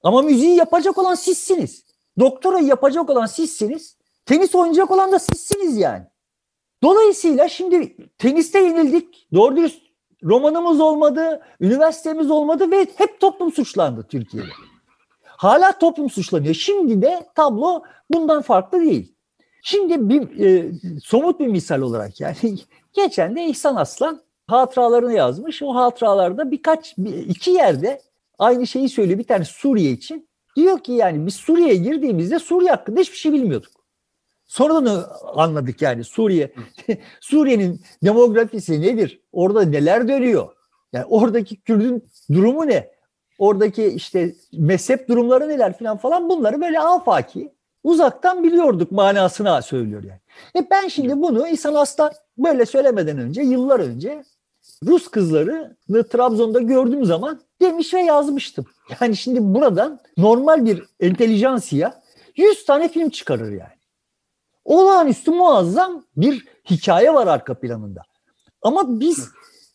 Ama 0.03 0.21
müziği 0.21 0.55
yapacak 0.55 0.97
olan 0.97 1.15
sizsiniz. 1.15 1.83
Doktorayı 2.19 2.65
yapacak 2.65 3.09
olan 3.09 3.25
sizsiniz. 3.25 3.97
Tenis 4.25 4.55
oynayacak 4.55 4.91
olan 4.91 5.11
da 5.11 5.19
sizsiniz 5.19 5.77
yani. 5.77 6.05
Dolayısıyla 6.83 7.49
şimdi 7.49 7.95
teniste 8.17 8.59
yenildik. 8.59 9.27
Doğru 9.33 9.55
dürüst 9.55 9.81
romanımız 10.23 10.79
olmadı, 10.79 11.41
üniversitemiz 11.61 12.31
olmadı 12.31 12.71
ve 12.71 12.87
hep 12.95 13.19
toplum 13.19 13.51
suçlandı 13.51 14.05
Türkiye'de. 14.09 14.49
Hala 15.23 15.77
toplum 15.79 16.09
suçlanıyor. 16.09 16.53
Şimdi 16.53 17.01
de 17.01 17.25
tablo 17.35 17.83
bundan 18.09 18.41
farklı 18.41 18.81
değil. 18.81 19.13
Şimdi 19.63 20.09
bir 20.09 20.45
e, 20.45 20.71
somut 21.03 21.39
bir 21.39 21.47
misal 21.47 21.81
olarak 21.81 22.21
yani 22.21 22.35
geçen 22.93 23.35
de 23.35 23.45
İhsan 23.45 23.75
Aslan 23.75 24.21
hatıralarını 24.47 25.13
yazmış. 25.13 25.63
O 25.63 25.75
hatıralarda 25.75 26.51
birkaç 26.51 26.97
bir, 26.97 27.13
iki 27.13 27.51
yerde 27.51 28.01
aynı 28.39 28.67
şeyi 28.67 28.89
söylüyor. 28.89 29.19
Bir 29.19 29.23
tane 29.23 29.45
Suriye 29.45 29.91
için. 29.91 30.29
Diyor 30.55 30.79
ki 30.79 30.91
yani 30.91 31.25
biz 31.25 31.35
Suriye'ye 31.35 31.75
girdiğimizde 31.75 32.39
Suriye 32.39 32.71
hakkında 32.71 32.99
hiçbir 32.99 33.17
şey 33.17 33.33
bilmiyorduk. 33.33 33.71
Sonradan 34.49 35.05
anladık 35.35 35.81
yani 35.81 36.03
Suriye. 36.03 36.53
Suriye'nin 37.19 37.81
demografisi 38.03 38.81
nedir? 38.81 39.21
Orada 39.31 39.61
neler 39.61 40.07
dönüyor? 40.07 40.47
Yani 40.93 41.05
oradaki 41.05 41.61
Kürdün 41.61 42.03
durumu 42.33 42.67
ne? 42.67 42.91
Oradaki 43.39 43.85
işte 43.85 44.33
mezhep 44.53 45.07
durumları 45.09 45.49
neler 45.49 45.77
falan 45.77 45.97
falan 45.97 46.29
bunları 46.29 46.61
böyle 46.61 46.79
afaki 46.79 47.53
uzaktan 47.83 48.43
biliyorduk 48.43 48.91
manasına 48.91 49.61
söylüyor 49.61 50.03
yani. 50.03 50.19
E 50.55 50.69
ben 50.69 50.87
şimdi 50.87 51.21
bunu 51.21 51.47
İhsan 51.47 51.73
Aslan 51.73 52.11
böyle 52.37 52.65
söylemeden 52.65 53.17
önce 53.17 53.41
yıllar 53.41 53.79
önce 53.79 54.23
Rus 54.85 55.07
kızlarını 55.07 56.07
Trabzon'da 56.09 56.59
gördüğüm 56.59 57.05
zaman 57.05 57.41
demiş 57.61 57.93
ve 57.93 57.99
yazmıştım. 57.99 58.65
Yani 59.01 59.17
şimdi 59.17 59.39
buradan 59.41 59.99
normal 60.17 60.65
bir 60.65 60.83
entelijansiya 60.99 62.01
100 62.35 62.65
tane 62.65 62.89
film 62.89 63.09
çıkarır 63.09 63.51
yani. 63.51 63.78
Olağanüstü 64.65 65.31
muazzam 65.31 66.03
bir 66.17 66.45
hikaye 66.69 67.13
var 67.13 67.27
arka 67.27 67.59
planında. 67.59 68.01
Ama 68.61 68.99
biz 68.99 69.29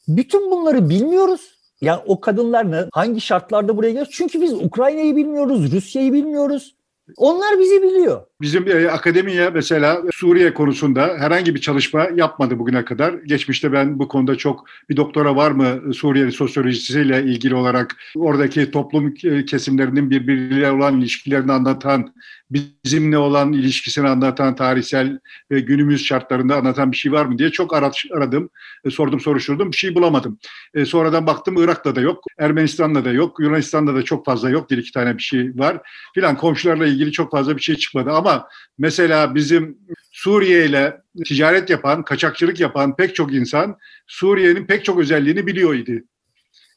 bütün 0.08 0.50
bunları 0.50 0.88
bilmiyoruz. 0.88 1.54
Yani 1.80 2.00
o 2.06 2.20
kadınlar 2.20 2.88
hangi 2.92 3.20
şartlarda 3.20 3.76
buraya 3.76 3.88
geliyor? 3.88 4.08
Çünkü 4.10 4.40
biz 4.40 4.52
Ukrayna'yı 4.52 5.16
bilmiyoruz, 5.16 5.72
Rusya'yı 5.72 6.12
bilmiyoruz. 6.12 6.76
Onlar 7.16 7.58
bizi 7.58 7.82
biliyor. 7.82 8.26
Bizim 8.40 8.68
e, 8.68 8.88
akademiye 8.88 9.50
mesela 9.50 10.02
Suriye 10.12 10.54
konusunda 10.54 11.16
herhangi 11.18 11.54
bir 11.54 11.60
çalışma 11.60 12.08
yapmadı 12.16 12.58
bugüne 12.58 12.84
kadar. 12.84 13.12
Geçmişte 13.12 13.72
ben 13.72 13.98
bu 13.98 14.08
konuda 14.08 14.36
çok 14.36 14.64
bir 14.90 14.96
doktora 14.96 15.36
var 15.36 15.50
mı 15.50 15.94
Suriye 15.94 16.30
sosyolojisiyle 16.30 17.22
ilgili 17.22 17.54
olarak 17.54 17.96
oradaki 18.16 18.70
toplum 18.70 19.14
e, 19.24 19.44
kesimlerinin 19.44 20.10
birbiriyle 20.10 20.70
olan 20.70 21.00
ilişkilerini 21.00 21.52
anlatan, 21.52 22.14
bizimle 22.50 23.18
olan 23.18 23.52
ilişkisini 23.52 24.08
anlatan, 24.08 24.54
tarihsel 24.54 25.18
ve 25.50 25.60
günümüz 25.60 26.04
şartlarında 26.04 26.56
anlatan 26.56 26.92
bir 26.92 26.96
şey 26.96 27.12
var 27.12 27.24
mı 27.26 27.38
diye 27.38 27.50
çok 27.50 27.74
aradım, 28.12 28.50
e, 28.84 28.90
sordum, 28.90 29.20
soruşturdum. 29.20 29.72
Bir 29.72 29.76
şey 29.76 29.94
bulamadım. 29.94 30.38
E, 30.74 30.84
sonradan 30.84 31.26
baktım 31.26 31.54
Irak'ta 31.58 31.96
da 31.96 32.00
yok, 32.00 32.24
Ermenistan'da 32.38 33.04
da 33.04 33.12
yok, 33.12 33.40
Yunanistan'da 33.40 33.94
da 33.94 34.02
çok 34.02 34.24
fazla 34.24 34.50
yok. 34.50 34.70
Bir 34.70 34.78
iki 34.78 34.92
tane 34.92 35.18
bir 35.18 35.22
şey 35.22 35.50
var 35.54 35.78
filan. 36.14 36.36
Komşularla 36.36 36.86
ilgili 36.86 37.12
çok 37.12 37.30
fazla 37.30 37.56
bir 37.56 37.62
şey 37.62 37.76
çıkmadı. 37.76 38.10
Ama 38.10 38.33
mesela 38.78 39.34
bizim 39.34 39.78
Suriye 40.12 40.64
ile 40.66 41.00
ticaret 41.26 41.70
yapan, 41.70 42.02
kaçakçılık 42.02 42.60
yapan 42.60 42.96
pek 42.96 43.14
çok 43.14 43.34
insan 43.34 43.78
Suriye'nin 44.06 44.66
pek 44.66 44.84
çok 44.84 44.98
özelliğini 44.98 45.46
biliyor 45.46 45.74
idi. 45.74 46.04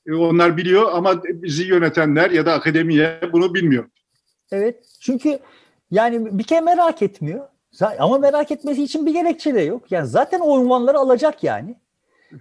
E, 0.07 0.13
onlar 0.13 0.57
biliyor 0.57 0.91
ama 0.93 1.23
bizi 1.23 1.63
yönetenler 1.63 2.31
ya 2.31 2.45
da 2.45 2.53
akademiye 2.53 3.19
bunu 3.33 3.53
bilmiyor. 3.53 3.89
Evet. 4.51 4.85
Çünkü 5.01 5.39
yani 5.91 6.37
bir 6.39 6.43
kere 6.43 6.61
merak 6.61 7.01
etmiyor. 7.01 7.47
Ama 7.99 8.17
merak 8.17 8.51
etmesi 8.51 8.83
için 8.83 9.05
bir 9.05 9.13
gerekçe 9.13 9.55
de 9.55 9.61
yok. 9.61 9.91
Yani 9.91 10.07
zaten 10.07 10.39
o 10.39 10.53
unvanları 10.53 10.97
alacak 10.97 11.43
yani. 11.43 11.75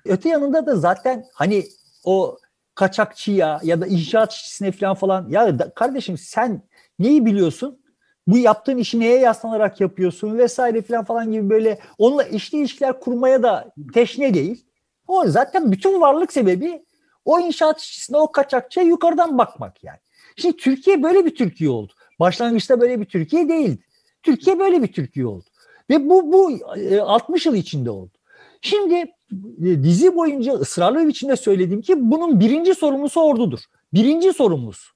Öte 0.05 0.29
yanında 0.29 0.67
da 0.67 0.77
zaten 0.77 1.25
hani 1.35 1.65
o 2.05 2.39
kaçakçıya 2.75 3.61
ya 3.63 3.81
da 3.81 3.87
inşaat 3.87 4.33
işçisine 4.33 4.73
falan 4.73 4.95
falan 4.95 5.29
ya 5.29 5.59
da 5.59 5.75
kardeşim 5.75 6.19
sen 6.19 6.63
neyi 6.99 7.27
biliyorsun? 7.27 7.79
Bu 8.27 8.39
yaptığın 8.39 8.79
işi 8.79 9.01
neye 9.01 9.19
yaslanarak 9.19 9.81
yapıyorsun 9.81 10.39
vesaire 10.39 10.83
falan 10.83 11.05
falan 11.05 11.33
gibi 11.33 11.51
böyle 11.51 11.79
onunla 11.99 12.23
işli 12.23 12.59
ilişkiler 12.59 13.01
kurmaya 13.01 13.43
da 13.43 13.73
teşne 13.95 14.35
değil. 14.35 14.67
O 15.09 15.27
zaten 15.27 15.73
bütün 15.73 16.01
varlık 16.01 16.33
sebebi 16.33 16.85
o 17.25 17.41
inşaat 17.41 17.81
işçisine 17.81 18.17
o 18.17 18.33
kaçakçıya 18.33 18.87
yukarıdan 18.87 19.39
bakmak 19.39 19.85
yani. 19.85 19.99
Şimdi 20.37 20.57
Türkiye 20.57 21.03
böyle 21.03 21.25
bir 21.25 21.35
Türkiye 21.35 21.71
oldu. 21.71 21.93
Başlangıçta 22.21 22.81
böyle 22.81 23.01
bir 23.01 23.05
Türkiye 23.05 23.49
değildi. 23.49 23.83
Türkiye 24.23 24.59
böyle 24.59 24.83
bir 24.83 24.93
Türkiye 24.93 25.27
oldu. 25.27 25.45
Ve 25.91 26.09
bu, 26.09 26.33
bu 26.33 26.59
60 27.03 27.47
e, 27.47 27.49
yıl 27.49 27.57
içinde 27.57 27.91
oldu. 27.91 28.13
Şimdi 28.61 28.95
e, 28.95 29.83
dizi 29.83 30.17
boyunca 30.17 30.53
ısrarlı 30.53 30.99
bir 31.03 31.09
biçimde 31.09 31.37
söylediğim 31.37 31.83
ki 31.83 31.95
bunun 31.99 32.41
birinci 32.41 32.75
sorumlusu 32.75 33.21
ordudur. 33.21 33.61
Birinci 33.93 34.33
sorumlusu. 34.33 34.93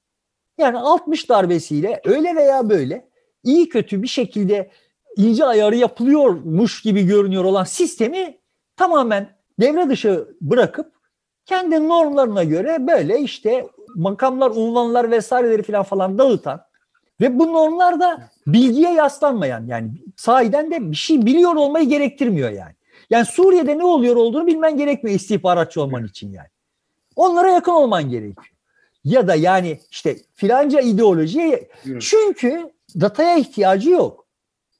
Yani 0.58 0.78
60 0.78 1.28
darbesiyle 1.28 2.00
öyle 2.04 2.36
veya 2.36 2.68
böyle 2.70 3.09
iyi 3.44 3.68
kötü 3.68 4.02
bir 4.02 4.08
şekilde 4.08 4.70
ince 5.16 5.44
ayarı 5.44 5.76
yapılıyormuş 5.76 6.82
gibi 6.82 7.06
görünüyor 7.06 7.44
olan 7.44 7.64
sistemi 7.64 8.38
tamamen 8.76 9.36
devre 9.60 9.88
dışı 9.88 10.28
bırakıp 10.40 10.92
kendi 11.46 11.88
normlarına 11.88 12.44
göre 12.44 12.86
böyle 12.86 13.20
işte 13.20 13.66
makamlar, 13.96 14.50
unvanlar 14.50 15.10
vesaireleri 15.10 15.62
falan 15.62 15.82
falan 15.82 16.18
dağıtan 16.18 16.60
ve 17.20 17.38
bu 17.38 17.52
normlar 17.52 18.00
da 18.00 18.30
bilgiye 18.46 18.92
yaslanmayan 18.92 19.66
yani 19.66 19.90
sahiden 20.16 20.70
de 20.70 20.90
bir 20.90 20.96
şey 20.96 21.26
biliyor 21.26 21.54
olmayı 21.54 21.88
gerektirmiyor 21.88 22.50
yani. 22.50 22.74
Yani 23.10 23.24
Suriye'de 23.24 23.78
ne 23.78 23.84
oluyor 23.84 24.16
olduğunu 24.16 24.46
bilmen 24.46 24.76
gerekmiyor 24.76 25.16
istihbaratçı 25.16 25.82
olman 25.82 26.04
için 26.04 26.32
yani. 26.32 26.48
Onlara 27.16 27.50
yakın 27.50 27.72
olman 27.72 28.10
gerekiyor. 28.10 28.52
Ya 29.04 29.28
da 29.28 29.34
yani 29.34 29.80
işte 29.90 30.16
filanca 30.34 30.80
ideolojiye 30.80 31.68
çünkü 32.00 32.70
dataya 32.94 33.36
ihtiyacı 33.36 33.90
yok. 33.90 34.26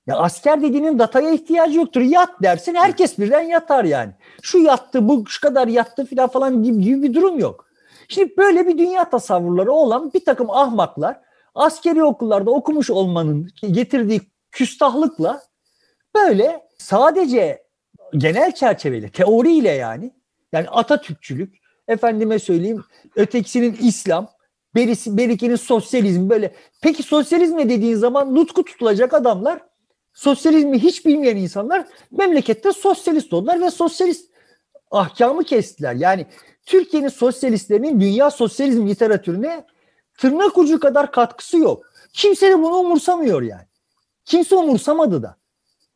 Ya 0.07 0.17
asker 0.17 0.63
dediğinin 0.63 0.99
dataya 0.99 1.31
ihtiyacı 1.31 1.79
yoktur. 1.79 2.01
Yat 2.01 2.43
dersin 2.43 2.75
herkes 2.75 3.19
birden 3.19 3.41
yatar 3.41 3.85
yani. 3.85 4.13
Şu 4.43 4.59
yattı 4.59 5.09
bu 5.09 5.25
şu 5.29 5.41
kadar 5.41 5.69
yattı 5.69 6.07
filan 6.07 6.29
falan 6.29 6.63
gibi, 6.63 6.81
gibi 6.81 7.03
bir 7.03 7.15
durum 7.15 7.39
yok. 7.39 7.67
Şimdi 8.09 8.37
böyle 8.37 8.69
bir 8.69 8.79
dünya 8.79 9.11
tasavvurları 9.11 9.73
olan 9.73 10.13
bir 10.13 10.25
takım 10.25 10.51
ahmaklar 10.51 11.21
askeri 11.55 12.05
okullarda 12.05 12.51
okumuş 12.51 12.91
olmanın 12.91 13.49
getirdiği 13.71 14.21
küstahlıkla 14.51 15.43
böyle 16.15 16.61
sadece 16.79 17.63
genel 18.17 18.53
çerçeveyle, 18.53 19.11
teoriyle 19.11 19.71
yani 19.71 20.15
yani 20.53 20.69
Atatürkçülük, 20.69 21.55
efendime 21.89 22.39
söyleyeyim 22.39 22.85
ötekisinin 23.17 23.77
İslam, 23.81 24.29
berisi, 24.75 25.17
berikinin 25.17 25.57
sosyalizm 25.57 26.31
böyle. 26.31 26.55
Peki 26.83 27.03
sosyalizm 27.03 27.57
ne 27.57 27.69
dediğin 27.69 27.97
zaman 27.97 28.35
nutku 28.35 28.65
tutulacak 28.65 29.15
adamlar, 29.15 29.63
sosyalizmi 30.15 30.79
hiç 30.79 31.07
bilmeyen 31.07 31.37
insanlar 31.37 31.87
memlekette 32.11 32.73
sosyalist 32.73 33.33
oldular 33.33 33.61
ve 33.61 33.71
sosyalist 33.71 34.31
ahkamı 34.91 35.45
kestiler. 35.45 35.95
Yani 35.95 36.27
Türkiye'nin 36.67 37.09
sosyalistlerinin 37.09 38.01
dünya 38.01 38.31
sosyalizm 38.31 38.89
literatürüne 38.89 39.65
tırnak 40.19 40.59
ucu 40.59 40.81
kadar 40.81 41.13
katkısı 41.13 41.59
yok. 41.59 41.83
Kimse 42.13 42.51
de 42.51 42.59
bunu 42.59 42.77
umursamıyor 42.77 43.43
yani. 43.43 43.67
Kimse 44.25 44.55
umursamadı 44.55 45.23
da. 45.23 45.37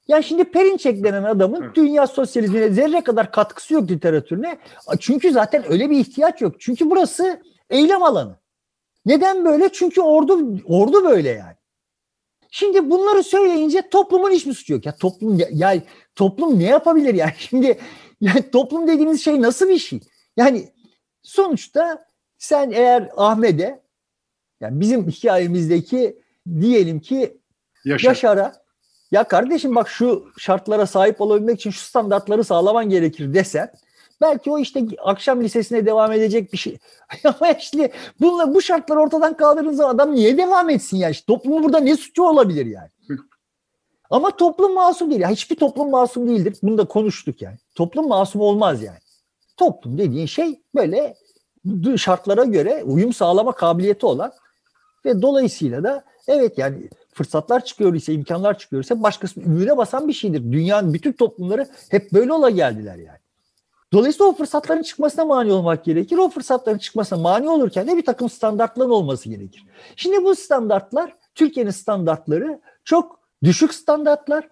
Yani 0.08 0.24
şimdi 0.24 0.44
Perinçek 0.44 1.04
denen 1.04 1.22
adamın 1.22 1.72
dünya 1.74 2.06
sosyalizmine 2.06 2.70
zerre 2.70 3.00
kadar 3.00 3.32
katkısı 3.32 3.74
yok 3.74 3.90
literatürüne. 3.90 4.58
Çünkü 5.00 5.32
zaten 5.32 5.72
öyle 5.72 5.90
bir 5.90 5.98
ihtiyaç 5.98 6.40
yok. 6.40 6.54
Çünkü 6.58 6.90
burası 6.90 7.42
eylem 7.70 8.02
alanı. 8.02 8.36
Neden 9.06 9.44
böyle? 9.44 9.72
Çünkü 9.72 10.00
ordu 10.00 10.60
ordu 10.64 11.04
böyle 11.04 11.28
yani. 11.28 11.56
Şimdi 12.50 12.90
bunları 12.90 13.22
söyleyince 13.22 13.88
toplumun 13.90 14.30
hiçbir 14.30 14.52
suçu 14.52 14.72
yok. 14.72 14.86
Ya 14.86 14.96
toplum 14.96 15.38
ya, 15.38 15.48
ya 15.52 15.82
toplum 16.14 16.58
ne 16.58 16.64
yapabilir 16.64 17.14
yani? 17.14 17.32
Şimdi 17.38 17.78
yani 18.20 18.50
toplum 18.50 18.88
dediğiniz 18.88 19.24
şey 19.24 19.42
nasıl 19.42 19.68
bir 19.68 19.78
şey? 19.78 20.00
Yani 20.36 20.68
sonuçta 21.22 22.06
sen 22.38 22.70
eğer 22.70 23.10
Ahmet'e 23.16 23.82
yani 24.60 24.80
bizim 24.80 25.10
hikayemizdeki 25.10 26.18
diyelim 26.60 27.00
ki 27.00 27.40
Yaşar. 27.84 28.08
Yaşar'a 28.08 28.52
ya 29.10 29.24
kardeşim 29.24 29.74
bak 29.74 29.88
şu 29.88 30.26
şartlara 30.38 30.86
sahip 30.86 31.20
olabilmek 31.20 31.60
için 31.60 31.70
şu 31.70 31.80
standartları 31.80 32.44
sağlaman 32.44 32.88
gerekir 32.88 33.34
desen 33.34 33.72
belki 34.24 34.50
o 34.50 34.58
işte 34.58 34.86
akşam 35.04 35.42
lisesine 35.42 35.86
devam 35.86 36.12
edecek 36.12 36.52
bir 36.52 36.58
şey. 36.58 36.78
Ama 37.24 37.50
işte 37.50 37.92
bunla, 38.20 38.54
bu 38.54 38.62
şartlar 38.62 38.96
ortadan 38.96 39.36
kaldırılınca 39.36 39.86
adam 39.86 40.14
niye 40.14 40.38
devam 40.38 40.70
etsin 40.70 40.96
ya? 40.96 41.10
İşte 41.10 41.26
toplumun 41.26 41.62
burada 41.62 41.78
ne 41.78 41.96
suçu 41.96 42.22
olabilir 42.22 42.66
yani? 42.66 42.88
Ama 44.10 44.36
toplum 44.36 44.74
masum 44.74 45.10
değil. 45.10 45.20
Ya 45.20 45.30
hiçbir 45.30 45.56
toplum 45.56 45.90
masum 45.90 46.28
değildir. 46.28 46.56
Bunu 46.62 46.78
da 46.78 46.84
konuştuk 46.84 47.42
yani. 47.42 47.56
Toplum 47.74 48.08
masum 48.08 48.40
olmaz 48.40 48.82
yani. 48.82 48.98
Toplum 49.56 49.98
dediğin 49.98 50.26
şey 50.26 50.62
böyle 50.74 51.14
şartlara 51.96 52.44
göre 52.44 52.82
uyum 52.84 53.12
sağlama 53.12 53.52
kabiliyeti 53.52 54.06
olan 54.06 54.32
ve 55.04 55.22
dolayısıyla 55.22 55.84
da 55.84 56.04
evet 56.28 56.58
yani 56.58 56.88
fırsatlar 57.14 57.64
çıkıyor 57.64 57.94
ise, 57.94 58.12
imkanlar 58.12 58.58
çıkıyor 58.58 58.82
ise 58.84 59.02
başkasının 59.02 59.44
ümüne 59.44 59.76
basan 59.76 60.08
bir 60.08 60.12
şeydir. 60.12 60.52
Dünyanın 60.52 60.94
bütün 60.94 61.12
toplumları 61.12 61.68
hep 61.88 62.12
böyle 62.12 62.32
ola 62.32 62.50
geldiler 62.50 62.96
yani. 62.96 63.18
Dolayısıyla 63.92 64.26
o 64.26 64.34
fırsatların 64.34 64.82
çıkmasına 64.82 65.24
mani 65.24 65.52
olmak 65.52 65.84
gerekir. 65.84 66.16
O 66.16 66.30
fırsatların 66.30 66.78
çıkmasına 66.78 67.18
mani 67.18 67.48
olurken 67.48 67.88
de 67.88 67.96
bir 67.96 68.04
takım 68.04 68.30
standartların 68.30 68.90
olması 68.90 69.28
gerekir. 69.28 69.66
Şimdi 69.96 70.24
bu 70.24 70.34
standartlar, 70.34 71.16
Türkiye'nin 71.34 71.70
standartları 71.70 72.60
çok 72.84 73.20
düşük 73.44 73.74
standartlar. 73.74 74.48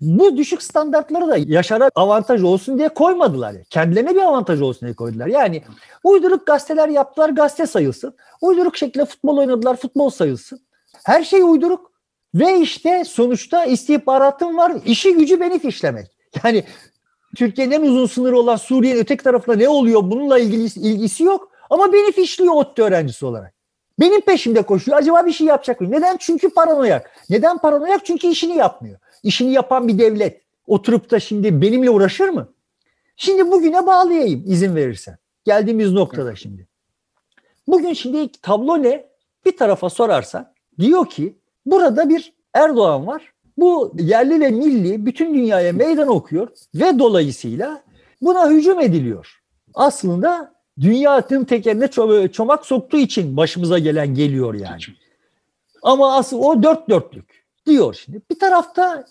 Bu 0.00 0.36
düşük 0.36 0.62
standartları 0.62 1.28
da 1.28 1.36
Yaşar'a 1.36 1.90
avantaj 1.94 2.42
olsun 2.42 2.78
diye 2.78 2.88
koymadılar. 2.88 3.56
Kendilerine 3.70 4.14
bir 4.14 4.20
avantaj 4.20 4.60
olsun 4.60 4.86
diye 4.86 4.94
koydular. 4.94 5.26
Yani 5.26 5.62
uyduruk 6.04 6.46
gazeteler 6.46 6.88
yaptılar, 6.88 7.28
gazete 7.28 7.66
sayılsın. 7.66 8.14
Uyduruk 8.40 8.76
şekilde 8.76 9.04
futbol 9.04 9.38
oynadılar, 9.38 9.76
futbol 9.76 10.10
sayılsın. 10.10 10.60
Her 11.04 11.24
şey 11.24 11.42
uyduruk. 11.42 11.92
Ve 12.34 12.60
işte 12.60 13.04
sonuçta 13.04 13.64
istihbaratım 13.64 14.56
var, 14.56 14.72
işi 14.86 15.14
gücü 15.14 15.40
beni 15.40 15.58
fişlemek. 15.58 16.06
Yani 16.44 16.64
Türkiye'nin 17.36 17.72
en 17.72 17.82
uzun 17.82 18.06
sınırı 18.06 18.38
olan 18.38 18.56
Suriye'nin 18.56 19.00
öteki 19.00 19.24
tarafında 19.24 19.56
ne 19.56 19.68
oluyor 19.68 20.02
bununla 20.02 20.38
ilgili 20.38 20.64
ilgisi 20.64 21.24
yok. 21.24 21.50
Ama 21.70 21.92
beni 21.92 22.12
fişliyor 22.12 22.54
ODTÜ 22.54 22.82
öğrencisi 22.82 23.26
olarak. 23.26 23.54
Benim 24.00 24.20
peşimde 24.20 24.62
koşuyor. 24.62 24.98
Acaba 24.98 25.26
bir 25.26 25.32
şey 25.32 25.46
yapacak 25.46 25.80
mı? 25.80 25.90
Neden? 25.90 26.16
Çünkü 26.16 26.50
paranoyak. 26.50 27.10
Neden 27.30 27.58
paranoyak? 27.58 28.04
Çünkü 28.04 28.26
işini 28.26 28.56
yapmıyor. 28.56 28.98
İşini 29.22 29.52
yapan 29.52 29.88
bir 29.88 29.98
devlet 29.98 30.42
oturup 30.66 31.10
da 31.10 31.20
şimdi 31.20 31.60
benimle 31.62 31.90
uğraşır 31.90 32.28
mı? 32.28 32.48
Şimdi 33.16 33.50
bugüne 33.50 33.86
bağlayayım 33.86 34.44
izin 34.46 34.74
verirsen. 34.74 35.18
Geldiğimiz 35.44 35.92
noktada 35.92 36.36
şimdi. 36.36 36.66
Bugün 37.68 37.92
şimdi 37.92 38.32
tablo 38.42 38.82
ne? 38.82 39.06
Bir 39.46 39.56
tarafa 39.56 39.90
sorarsan 39.90 40.52
diyor 40.78 41.10
ki 41.10 41.36
burada 41.66 42.08
bir 42.08 42.32
Erdoğan 42.54 43.06
var. 43.06 43.32
Bu 43.56 43.92
yerli 43.98 44.40
ve 44.40 44.48
milli 44.50 45.06
bütün 45.06 45.34
dünyaya 45.34 45.72
meydan 45.72 46.08
okuyor 46.08 46.48
ve 46.74 46.98
dolayısıyla 46.98 47.82
buna 48.22 48.50
hücum 48.50 48.80
ediliyor. 48.80 49.42
Aslında 49.74 50.54
dünyanın 50.80 51.44
tekerine 51.44 51.88
çomak 52.32 52.66
soktuğu 52.66 52.98
için 52.98 53.36
başımıza 53.36 53.78
gelen 53.78 54.14
geliyor 54.14 54.54
yani. 54.54 54.80
Ama 55.82 56.16
asıl 56.16 56.38
o 56.38 56.62
dört 56.62 56.88
dörtlük 56.88 57.44
diyor 57.66 57.94
şimdi. 58.04 58.22
Bir 58.30 58.38
tarafta 58.38 59.04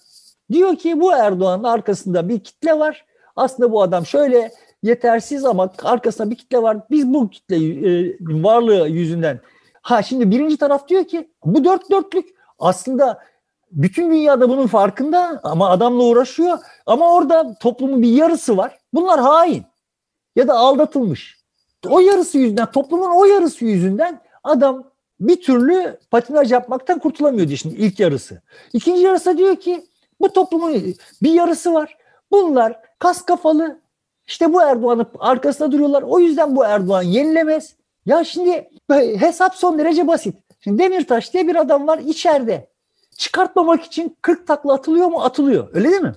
diyor 0.52 0.76
ki 0.76 1.00
bu 1.00 1.14
Erdoğan'ın 1.14 1.64
arkasında 1.64 2.30
bir 2.30 2.40
kitle 2.40 2.80
var. 2.80 3.06
Aslında 3.36 3.72
bu 3.72 3.82
adam 3.82 4.06
şöyle 4.06 4.52
yetersiz 4.84 5.46
ama 5.46 5.74
arkasında 5.84 6.32
bir 6.32 6.36
kitle 6.36 6.62
var. 6.62 6.78
Biz 6.92 7.14
bu 7.14 7.30
kitle 7.30 7.56
e, 7.56 8.16
varlığı 8.20 8.88
yüzünden 8.88 9.40
ha 9.82 10.04
şimdi 10.04 10.32
birinci 10.32 10.58
taraf 10.58 10.88
diyor 10.88 11.04
ki 11.06 11.30
bu 11.46 11.66
dört 11.66 11.92
dörtlük 11.92 12.30
aslında 12.60 13.20
bütün 13.76 14.12
dünyada 14.12 14.50
bunun 14.50 14.68
farkında 14.68 15.40
ama 15.44 15.70
adamla 15.70 16.04
uğraşıyor. 16.04 16.60
Ama 16.86 17.14
orada 17.14 17.56
toplumun 17.60 18.02
bir 18.02 18.10
yarısı 18.10 18.58
var. 18.58 18.78
Bunlar 18.94 19.20
hain 19.20 19.64
ya 20.36 20.48
da 20.48 20.54
aldatılmış. 20.54 21.46
O 21.88 22.00
yarısı 22.00 22.38
yüzünden, 22.38 22.72
toplumun 22.72 23.12
o 23.16 23.26
yarısı 23.26 23.66
yüzünden 23.66 24.22
adam 24.44 24.84
bir 25.20 25.42
türlü 25.42 26.00
patinaj 26.12 26.52
yapmaktan 26.52 27.00
kurtulamıyor 27.00 27.48
diye 27.48 27.58
şimdi 27.58 27.76
ilk 27.76 28.00
yarısı. 28.00 28.42
İkinci 28.74 29.02
yarısı 29.02 29.38
diyor 29.38 29.56
ki 29.56 29.86
bu 30.22 30.34
toplumun 30.34 30.96
bir 31.22 31.34
yarısı 31.34 31.74
var. 31.74 31.98
Bunlar 32.32 32.80
kas 33.00 33.22
kafalı. 33.22 33.80
İşte 34.28 34.54
bu 34.54 34.62
Erdoğan'ın 34.62 35.08
arkasında 35.20 35.72
duruyorlar. 35.72 36.04
O 36.08 36.20
yüzden 36.20 36.56
bu 36.56 36.66
Erdoğan 36.66 37.02
yenilemez. 37.02 37.76
Ya 38.06 38.24
şimdi 38.24 38.70
hesap 38.90 39.56
son 39.56 39.80
derece 39.80 40.08
basit. 40.08 40.36
Şimdi 40.60 40.84
Demirtaş 40.84 41.34
diye 41.34 41.48
bir 41.48 41.56
adam 41.56 41.88
var 41.88 41.98
içeride. 41.98 42.75
Çıkartmamak 43.18 43.84
için 43.84 44.18
40 44.22 44.48
takla 44.48 44.74
atılıyor 44.74 45.08
mu? 45.08 45.22
Atılıyor. 45.22 45.68
Öyle 45.74 45.90
değil 45.90 46.02
mi? 46.02 46.16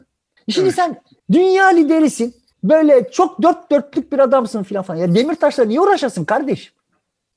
Şimdi 0.49 0.67
evet. 0.67 0.75
sen 0.75 1.01
dünya 1.33 1.67
liderisin. 1.67 2.35
Böyle 2.65 3.11
çok 3.11 3.43
dört 3.43 3.71
dörtlük 3.71 4.13
bir 4.13 4.19
adamsın 4.19 4.63
filan 4.63 4.83
falan. 4.83 4.99
Ya 4.99 5.15
Demirtaş'la 5.15 5.65
niye 5.65 5.81
uğraşasın 5.81 6.25
kardeşim? 6.25 6.73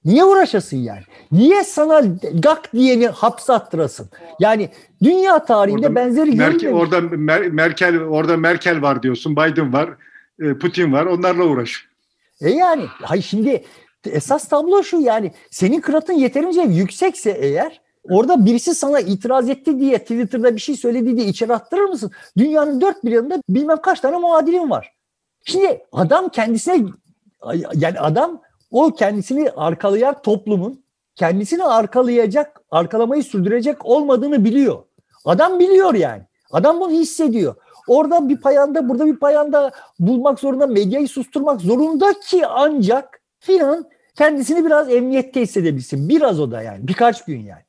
Niye 0.06 0.24
uğraşasın 0.24 0.78
yani? 0.78 1.02
Niye 1.32 1.63
sana 1.63 2.04
gak 2.34 2.74
diyeni 2.74 3.08
hapse 3.08 3.54
attırasın? 3.54 4.10
Yani 4.39 4.69
dünya 5.04 5.45
tarihinde 5.45 5.88
orada 5.88 5.95
benzeri 5.95 6.32
Merkel, 6.32 6.74
Orada 6.74 7.02
Mer, 7.02 7.41
Merkel 7.41 8.00
orada 8.00 8.38
Merkel 8.38 8.82
var 8.82 9.04
diyorsun, 9.04 9.36
Biden 9.36 9.74
var, 9.74 9.89
e, 10.39 10.54
Putin 10.54 10.93
var. 10.93 11.06
Onlarla 11.06 11.43
uğraş. 11.43 11.88
E 12.41 12.50
yani 12.50 12.86
hay 13.02 13.21
şimdi 13.21 13.63
esas 14.06 14.47
tablo 14.47 14.84
şu 14.84 15.00
yani 15.00 15.32
senin 15.50 15.82
kıratın 15.82 16.13
yeterince 16.13 16.62
yüksekse 16.62 17.32
eğer 17.32 17.81
orada 18.10 18.46
birisi 18.46 18.76
sana 18.76 19.00
itiraz 19.00 19.50
etti 19.50 19.80
diye 19.80 20.00
Twitter'da 20.00 20.56
bir 20.56 20.62
şey 20.62 20.76
söyledi 20.76 21.18
diye 21.18 21.28
içeri 21.28 21.54
attırır 21.54 21.86
mısın? 21.86 22.12
Dünyanın 22.38 22.82
dört 22.82 23.04
bir 23.06 23.12
yanında 23.12 23.42
bilmem 23.50 23.82
kaç 23.82 24.00
tane 24.00 24.18
muadilin 24.18 24.70
var. 24.70 24.94
Şimdi 25.44 25.82
adam 25.92 26.30
kendisine 26.30 26.86
yani 27.76 28.00
adam 28.00 28.42
o 28.72 28.92
kendisini 28.92 29.52
arkalayan 29.52 30.22
toplumun 30.22 30.84
kendisini 31.16 31.64
arkalayacak, 31.64 32.62
arkalamayı 32.72 33.24
sürdürecek 33.24 33.86
olmadığını 33.86 34.46
biliyor. 34.46 34.84
Adam 35.26 35.60
biliyor 35.60 35.94
yani. 35.94 36.24
Adam 36.52 36.80
bunu 36.80 36.92
hissediyor. 36.92 37.56
Orada 37.88 38.30
bir 38.30 38.42
payanda, 38.42 38.90
burada 38.90 39.06
bir 39.06 39.20
payanda 39.20 39.72
bulmak 40.00 40.40
zorunda, 40.40 40.68
medyayı 40.68 41.08
susturmak 41.08 41.62
zorunda 41.62 42.14
ki 42.20 42.48
ancak 42.48 43.22
filan 43.40 43.86
kendisini 44.16 44.66
biraz 44.66 44.90
emniyette 44.90 45.42
hissedebilsin. 45.42 46.10
Biraz 46.10 46.40
o 46.40 46.52
da 46.52 46.62
yani. 46.62 46.88
Birkaç 46.88 47.26
gün 47.26 47.40
yani. 47.40 47.62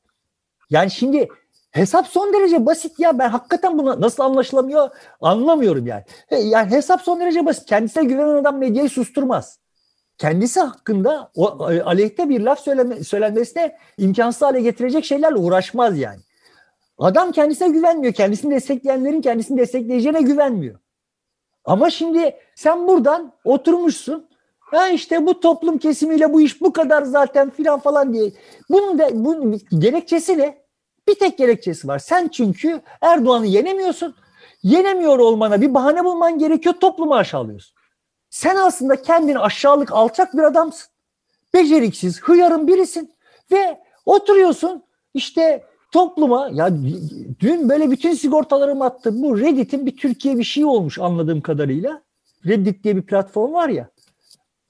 Yani 0.69 0.91
şimdi 0.91 1.27
hesap 1.71 2.07
son 2.07 2.33
derece 2.33 2.65
basit 2.65 2.99
ya. 2.99 3.19
Ben 3.19 3.29
hakikaten 3.29 3.77
buna 3.77 4.01
nasıl 4.01 4.23
anlaşılamıyor 4.23 4.89
anlamıyorum 5.21 5.87
yani. 5.87 6.03
Yani 6.31 6.71
hesap 6.71 7.01
son 7.01 7.19
derece 7.19 7.45
basit. 7.45 7.65
Kendisine 7.65 8.03
güvenen 8.03 8.35
adam 8.35 8.57
medyayı 8.57 8.89
susturmaz 8.89 9.59
kendisi 10.17 10.59
hakkında 10.59 11.31
o 11.35 11.63
aleyhte 11.65 12.29
bir 12.29 12.41
laf 12.41 12.59
söyleme, 12.59 13.03
söylenmesine 13.03 13.77
imkansız 13.97 14.41
hale 14.41 14.61
getirecek 14.61 15.05
şeylerle 15.05 15.35
uğraşmaz 15.35 15.99
yani. 15.99 16.19
Adam 16.97 17.31
kendisine 17.31 17.69
güvenmiyor. 17.69 18.13
Kendisini 18.13 18.55
destekleyenlerin 18.55 19.21
kendisini 19.21 19.57
destekleyeceğine 19.57 20.21
güvenmiyor. 20.21 20.79
Ama 21.65 21.89
şimdi 21.89 22.35
sen 22.55 22.87
buradan 22.87 23.33
oturmuşsun. 23.43 24.29
Ha 24.73 24.89
işte 24.89 25.25
bu 25.25 25.39
toplum 25.39 25.77
kesimiyle 25.77 26.33
bu 26.33 26.41
iş 26.41 26.61
bu 26.61 26.73
kadar 26.73 27.03
zaten 27.03 27.49
filan 27.49 27.79
falan 27.79 28.13
diye. 28.13 28.31
Bunun 28.69 28.99
da 28.99 29.09
bunun 29.13 29.61
gerekçesi 29.79 30.37
ne? 30.37 30.63
Bir 31.07 31.15
tek 31.15 31.37
gerekçesi 31.37 31.87
var. 31.87 31.99
Sen 31.99 32.27
çünkü 32.27 32.81
Erdoğan'ı 33.01 33.45
yenemiyorsun. 33.45 34.15
Yenemiyor 34.63 35.19
olmana 35.19 35.61
bir 35.61 35.73
bahane 35.73 36.05
bulman 36.05 36.39
gerekiyor. 36.39 36.75
Toplumu 36.75 37.15
aşağılıyorsun. 37.15 37.75
Sen 38.29 38.55
aslında 38.55 39.01
kendini 39.01 39.39
aşağılık 39.39 39.91
alçak 39.91 40.33
bir 40.33 40.43
adamsın. 40.43 40.87
Beceriksiz, 41.53 42.21
hıyarın 42.21 42.67
birisin. 42.67 43.13
Ve 43.51 43.79
oturuyorsun 44.05 44.83
işte 45.13 45.63
topluma 45.91 46.49
ya 46.53 46.69
dün 47.39 47.69
böyle 47.69 47.91
bütün 47.91 48.13
sigortalarımı 48.13 48.85
attım. 48.85 49.21
Bu 49.21 49.39
Reddit'in 49.39 49.85
bir 49.85 49.97
Türkiye 49.97 50.37
bir 50.37 50.43
şey 50.43 50.65
olmuş 50.65 50.99
anladığım 50.99 51.41
kadarıyla. 51.41 52.01
Reddit 52.45 52.83
diye 52.83 52.95
bir 52.95 53.01
platform 53.01 53.53
var 53.53 53.69
ya. 53.69 53.89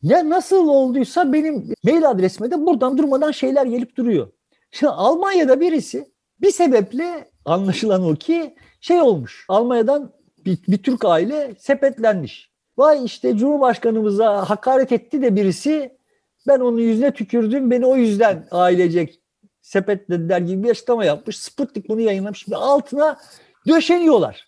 Ya 0.03 0.29
nasıl 0.29 0.67
olduysa 0.67 1.33
benim 1.33 1.73
mail 1.83 2.09
adresime 2.09 2.51
de 2.51 2.65
buradan 2.65 2.97
durmadan 2.97 3.31
şeyler 3.31 3.65
gelip 3.65 3.97
duruyor. 3.97 4.27
Şimdi 4.71 4.91
Almanya'da 4.91 5.59
birisi 5.59 6.11
bir 6.41 6.51
sebeple 6.51 7.31
anlaşılan 7.45 8.03
o 8.03 8.15
ki 8.15 8.55
şey 8.81 9.01
olmuş. 9.01 9.45
Almanya'dan 9.47 10.11
bir, 10.45 10.57
bir 10.67 10.83
Türk 10.83 11.05
aile 11.05 11.55
sepetlenmiş. 11.59 12.51
Vay 12.77 13.05
işte 13.05 13.37
Cumhurbaşkanımıza 13.37 14.49
hakaret 14.49 14.91
etti 14.91 15.21
de 15.21 15.35
birisi 15.35 15.97
ben 16.47 16.59
onun 16.59 16.77
yüzüne 16.77 17.11
tükürdüm 17.11 17.71
beni 17.71 17.85
o 17.85 17.95
yüzden 17.95 18.47
ailecek 18.51 19.21
sepetlediler 19.61 20.39
gibi 20.39 20.63
bir 20.63 20.69
açıklama 20.69 21.05
yapmış. 21.05 21.39
Sputnik 21.39 21.89
bunu 21.89 22.01
yayınlamış. 22.01 22.49
ve 22.49 22.55
altına 22.55 23.19
döşeniyorlar. 23.67 24.47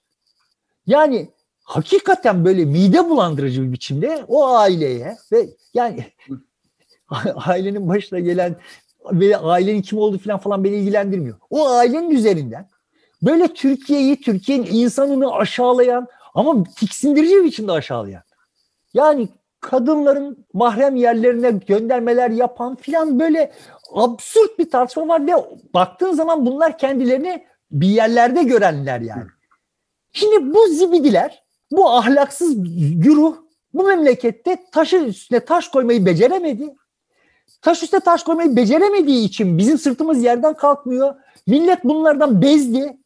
Yani 0.88 1.30
hakikaten 1.66 2.46
böyle 2.46 2.66
mide 2.66 3.10
bulandırıcı 3.10 3.64
bir 3.64 3.72
biçimde 3.72 4.26
o 4.28 4.48
aileye 4.48 5.18
ve 5.32 5.50
yani 5.74 6.06
ailenin 7.36 7.90
başına 7.90 8.20
gelen 8.20 8.56
ve 9.12 9.38
ailenin 9.38 9.82
kim 9.82 10.00
olduğu 10.00 10.20
falan 10.20 10.40
falan 10.40 10.64
beni 10.64 10.76
ilgilendirmiyor. 10.76 11.38
O 11.50 11.70
ailenin 11.70 12.10
üzerinden 12.10 12.70
böyle 13.22 13.48
Türkiye'yi, 13.48 14.22
Türkiye'nin 14.22 14.66
insanını 14.66 15.34
aşağılayan 15.34 16.08
ama 16.34 16.64
tiksindirici 16.64 17.36
bir 17.36 17.44
biçimde 17.44 17.72
aşağılayan. 17.72 18.24
Yani 18.94 19.30
kadınların 19.60 20.46
mahrem 20.54 20.96
yerlerine 20.96 21.52
göndermeler 21.52 22.30
yapan 22.30 22.76
filan 22.76 23.20
böyle 23.20 23.52
absürt 23.94 24.60
bir 24.60 24.70
tartışma 24.70 25.08
var 25.08 25.28
ve 25.28 25.32
baktığın 25.74 26.14
zaman 26.14 26.46
bunlar 26.46 26.78
kendilerini 26.78 27.46
bir 27.72 27.88
yerlerde 27.88 28.44
görenler 28.44 29.02
yani. 29.02 29.28
Şimdi 30.14 30.54
bu 30.54 30.68
zibidiler, 30.68 31.45
bu 31.78 31.90
ahlaksız 31.90 32.56
güruh 33.02 33.36
bu 33.74 33.84
memlekette 33.84 34.66
taşın 34.72 35.04
üstüne 35.04 35.40
taş 35.40 35.68
koymayı 35.68 36.06
beceremedi. 36.06 36.76
Taş 37.62 37.84
üstüne 37.84 38.00
taş 38.00 38.24
koymayı 38.24 38.56
beceremediği 38.56 39.26
için 39.26 39.58
bizim 39.58 39.78
sırtımız 39.78 40.24
yerden 40.24 40.54
kalkmıyor. 40.54 41.16
Millet 41.48 41.84
bunlardan 41.84 42.42
bezdi 42.42 42.98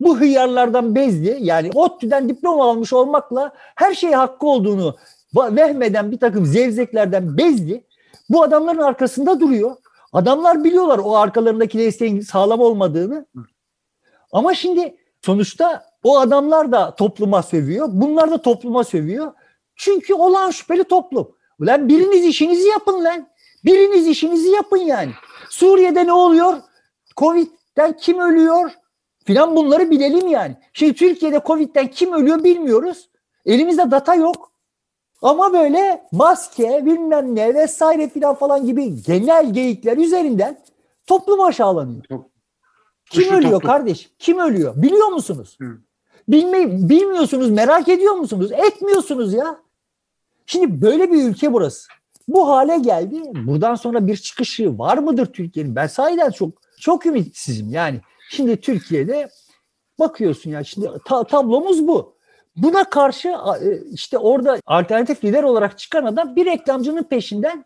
bu 0.00 0.20
hıyarlardan 0.20 0.94
bezdi. 0.94 1.38
Yani 1.40 1.70
ODTÜ'den 1.74 2.28
diploma 2.28 2.70
almış 2.70 2.92
olmakla 2.92 3.52
her 3.56 3.94
şeye 3.94 4.16
hakkı 4.16 4.46
olduğunu 4.46 4.96
vehmeden 5.34 6.12
bir 6.12 6.20
takım 6.20 6.46
zevzeklerden 6.46 7.38
bezdi. 7.38 7.84
Bu 8.30 8.42
adamların 8.42 8.78
arkasında 8.78 9.40
duruyor. 9.40 9.76
Adamlar 10.12 10.64
biliyorlar 10.64 10.98
o 10.98 11.16
arkalarındaki 11.16 11.78
desteğin 11.78 12.20
sağlam 12.20 12.60
olmadığını. 12.60 13.26
Ama 14.32 14.54
şimdi 14.54 14.96
sonuçta 15.22 15.91
o 16.02 16.18
adamlar 16.18 16.72
da 16.72 16.94
topluma 16.94 17.42
sövüyor. 17.42 17.88
Bunlar 17.92 18.30
da 18.30 18.42
topluma 18.42 18.84
sövüyor. 18.84 19.32
Çünkü 19.76 20.14
olan 20.14 20.50
şüpheli 20.50 20.84
toplum. 20.84 21.36
Ulan 21.60 21.88
biriniz 21.88 22.24
işinizi 22.24 22.68
yapın 22.68 23.04
lan. 23.04 23.28
Biriniz 23.64 24.06
işinizi 24.06 24.48
yapın 24.48 24.76
yani. 24.76 25.12
Suriye'de 25.50 26.06
ne 26.06 26.12
oluyor? 26.12 26.56
Covid'den 27.16 27.96
kim 27.96 28.18
ölüyor? 28.20 28.70
Filan 29.24 29.56
bunları 29.56 29.90
bilelim 29.90 30.28
yani. 30.28 30.56
Şimdi 30.72 30.94
Türkiye'de 30.94 31.40
Covid'den 31.46 31.86
kim 31.86 32.12
ölüyor 32.12 32.44
bilmiyoruz. 32.44 33.10
Elimizde 33.46 33.90
data 33.90 34.14
yok. 34.14 34.52
Ama 35.22 35.52
böyle 35.52 36.02
maske 36.12 36.86
bilmem 36.86 37.34
ne 37.34 37.54
vesaire 37.54 38.08
filan 38.08 38.34
falan 38.34 38.66
gibi 38.66 39.02
genel 39.02 39.52
geyikler 39.52 39.96
üzerinden 39.96 40.58
toplum 41.06 41.40
aşağılanıyor. 41.40 42.04
Kim 43.10 43.34
ölüyor 43.34 43.52
toplum. 43.52 43.70
kardeş? 43.70 44.10
Kim 44.18 44.38
ölüyor? 44.38 44.82
Biliyor 44.82 45.08
musunuz? 45.08 45.56
Hı. 45.60 45.78
Bilmeyi, 46.28 46.88
bilmiyorsunuz, 46.88 47.50
merak 47.50 47.88
ediyor 47.88 48.14
musunuz? 48.14 48.52
Etmiyorsunuz 48.52 49.34
ya. 49.34 49.56
Şimdi 50.46 50.82
böyle 50.82 51.12
bir 51.12 51.24
ülke 51.24 51.52
burası. 51.52 51.88
Bu 52.28 52.48
hale 52.48 52.78
geldi. 52.78 53.22
Buradan 53.34 53.74
sonra 53.74 54.06
bir 54.06 54.16
çıkışı 54.16 54.78
var 54.78 54.98
mıdır 54.98 55.26
Türkiye'nin? 55.26 55.76
Ben 55.76 55.86
sahiden 55.86 56.30
çok 56.30 56.50
çok 56.80 57.06
ümitsizim. 57.06 57.70
Yani 57.70 58.00
şimdi 58.30 58.60
Türkiye'de 58.60 59.28
bakıyorsun 59.98 60.50
ya 60.50 60.64
şimdi 60.64 60.90
ta- 61.04 61.24
tablomuz 61.24 61.86
bu. 61.86 62.14
Buna 62.56 62.84
karşı 62.84 63.28
e, 63.28 63.82
işte 63.92 64.18
orada 64.18 64.58
alternatif 64.66 65.24
lider 65.24 65.42
olarak 65.42 65.78
çıkan 65.78 66.04
adam 66.04 66.36
bir 66.36 66.46
reklamcının 66.46 67.02
peşinden 67.02 67.64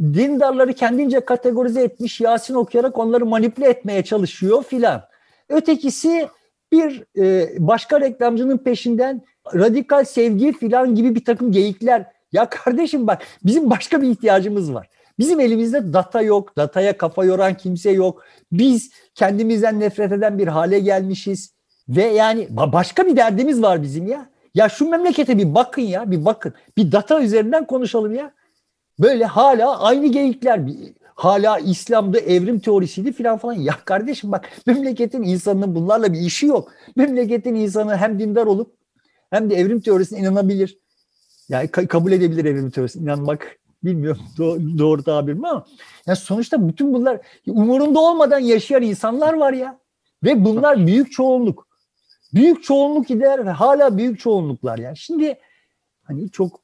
dindarları 0.00 0.72
kendince 0.72 1.20
kategorize 1.20 1.82
etmiş 1.82 2.20
Yasin 2.20 2.54
okuyarak 2.54 2.98
onları 2.98 3.26
manipüle 3.26 3.68
etmeye 3.68 4.04
çalışıyor 4.04 4.64
filan. 4.64 5.02
Ötekisi 5.48 6.28
bir 6.74 7.04
e, 7.22 7.48
başka 7.58 8.00
reklamcının 8.00 8.58
peşinden 8.58 9.22
radikal 9.54 10.04
sevgi 10.04 10.52
filan 10.52 10.94
gibi 10.94 11.14
bir 11.14 11.24
takım 11.24 11.52
geyikler. 11.52 12.06
Ya 12.32 12.48
kardeşim 12.48 13.06
bak 13.06 13.22
bizim 13.44 13.70
başka 13.70 14.02
bir 14.02 14.08
ihtiyacımız 14.08 14.74
var. 14.74 14.88
Bizim 15.18 15.40
elimizde 15.40 15.92
data 15.92 16.22
yok, 16.22 16.56
dataya 16.56 16.98
kafa 16.98 17.24
yoran 17.24 17.56
kimse 17.56 17.90
yok. 17.90 18.24
Biz 18.52 18.90
kendimizden 19.14 19.80
nefret 19.80 20.12
eden 20.12 20.38
bir 20.38 20.48
hale 20.48 20.78
gelmişiz. 20.78 21.54
Ve 21.88 22.04
yani 22.04 22.48
başka 22.50 23.06
bir 23.06 23.16
derdimiz 23.16 23.62
var 23.62 23.82
bizim 23.82 24.06
ya. 24.06 24.28
Ya 24.54 24.68
şu 24.68 24.88
memlekete 24.88 25.38
bir 25.38 25.54
bakın 25.54 25.82
ya, 25.82 26.10
bir 26.10 26.24
bakın. 26.24 26.54
Bir 26.76 26.92
data 26.92 27.22
üzerinden 27.22 27.66
konuşalım 27.66 28.14
ya. 28.14 28.32
Böyle 28.98 29.24
hala 29.24 29.80
aynı 29.80 30.06
geyikler. 30.06 30.60
Hala 31.14 31.58
İslam'da 31.58 32.18
evrim 32.18 32.60
teorisiydi 32.60 33.12
falan 33.12 33.38
falan. 33.38 33.54
Ya 33.54 33.74
kardeşim 33.84 34.32
bak 34.32 34.50
memleketin 34.66 35.22
insanının 35.22 35.74
bunlarla 35.74 36.12
bir 36.12 36.18
işi 36.18 36.46
yok. 36.46 36.72
Memleketin 36.96 37.54
insanı 37.54 37.96
hem 37.96 38.18
dindar 38.18 38.46
olup 38.46 38.74
hem 39.30 39.50
de 39.50 39.54
evrim 39.54 39.80
teorisine 39.80 40.18
inanabilir. 40.18 40.78
Yani 41.48 41.68
kabul 41.68 42.12
edebilir 42.12 42.44
evrim 42.44 42.70
teorisine 42.70 43.02
inanmak. 43.02 43.58
Bilmiyorum 43.84 44.22
doğru, 44.38 44.78
doğru 44.78 45.02
tabir 45.02 45.32
mi 45.32 45.48
ama. 45.48 45.66
Yani 46.06 46.16
sonuçta 46.16 46.68
bütün 46.68 46.94
bunlar 46.94 47.20
umurunda 47.46 48.00
olmadan 48.00 48.38
yaşayan 48.38 48.82
insanlar 48.82 49.32
var 49.34 49.52
ya. 49.52 49.78
Ve 50.24 50.44
bunlar 50.44 50.86
büyük 50.86 51.12
çoğunluk. 51.12 51.68
Büyük 52.34 52.64
çoğunluk 52.64 53.08
gider 53.08 53.46
ve 53.46 53.50
hala 53.50 53.98
büyük 53.98 54.20
çoğunluklar 54.20 54.78
yani. 54.78 54.96
Şimdi 54.96 55.38
hani 56.02 56.30
çok 56.30 56.60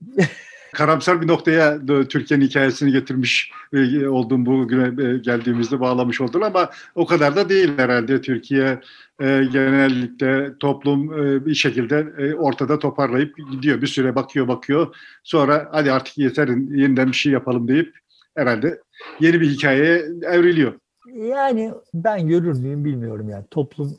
karamsar 0.72 1.20
bir 1.20 1.28
noktaya 1.28 1.78
Türkiye'nin 2.08 2.44
hikayesini 2.44 2.92
getirmiş 2.92 3.50
e, 3.72 4.08
olduğum 4.08 4.46
bu 4.46 4.68
güne 4.68 5.08
e, 5.08 5.18
geldiğimizde 5.18 5.80
bağlamış 5.80 6.20
oldun 6.20 6.40
ama 6.40 6.70
o 6.94 7.06
kadar 7.06 7.36
da 7.36 7.48
değil 7.48 7.72
herhalde 7.76 8.20
Türkiye 8.20 8.80
e, 9.20 9.44
genellikle 9.52 10.58
toplum 10.60 11.10
bir 11.46 11.54
şekilde 11.54 12.06
ortada 12.34 12.78
toparlayıp 12.78 13.36
gidiyor. 13.52 13.82
Bir 13.82 13.86
süre 13.86 14.14
bakıyor 14.14 14.48
bakıyor 14.48 14.96
sonra 15.24 15.68
hadi 15.72 15.92
artık 15.92 16.18
yeter 16.18 16.48
yeniden 16.48 17.08
bir 17.08 17.16
şey 17.16 17.32
yapalım 17.32 17.68
deyip 17.68 17.94
herhalde 18.34 18.80
yeni 19.20 19.40
bir 19.40 19.50
hikayeye 19.50 20.04
evriliyor. 20.22 20.72
Yani 21.14 21.72
ben 21.94 22.28
görür 22.28 22.58
müyüm 22.58 22.84
bilmiyorum 22.84 23.28
yani 23.28 23.44
toplum 23.50 23.96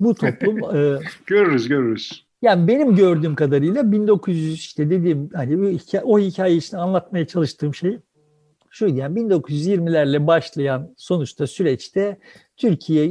bu 0.00 0.14
toplum 0.14 0.56
görürüz 1.26 1.68
görürüz. 1.68 2.29
Yani 2.42 2.68
benim 2.68 2.96
gördüğüm 2.96 3.34
kadarıyla 3.34 3.92
1900 3.92 4.54
işte 4.54 4.90
dediğim 4.90 5.30
hani 5.34 5.78
hikaye, 5.78 6.04
o 6.04 6.18
hikaye 6.18 6.56
işte 6.56 6.76
anlatmaya 6.76 7.26
çalıştığım 7.26 7.74
şey 7.74 7.98
şu 8.70 8.86
yani 8.88 9.20
1920'lerle 9.20 10.26
başlayan 10.26 10.94
sonuçta 10.96 11.46
süreçte 11.46 12.18
Türkiye 12.56 13.06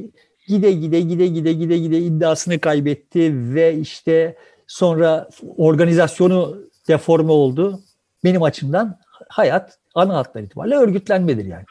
gide 0.48 0.72
gide 0.72 1.02
gide 1.02 1.28
gide 1.28 1.54
gide 1.54 1.78
gide 1.78 2.00
iddiasını 2.00 2.60
kaybetti 2.60 3.54
ve 3.56 3.76
işte 3.78 4.36
sonra 4.68 5.30
organizasyonu 5.58 6.58
deforme 6.88 7.32
oldu. 7.32 7.80
Benim 8.24 8.44
açımdan 8.44 9.00
hayat 9.30 9.80
ana 9.96 10.16
hatlar 10.16 10.42
itibariyle 10.42 10.76
örgütlenmedir 10.76 11.46
yani 11.46 11.66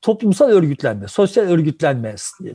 toplumsal 0.00 0.48
örgütlenme, 0.48 1.08
sosyal 1.08 1.44
örgütlenme, 1.44 2.14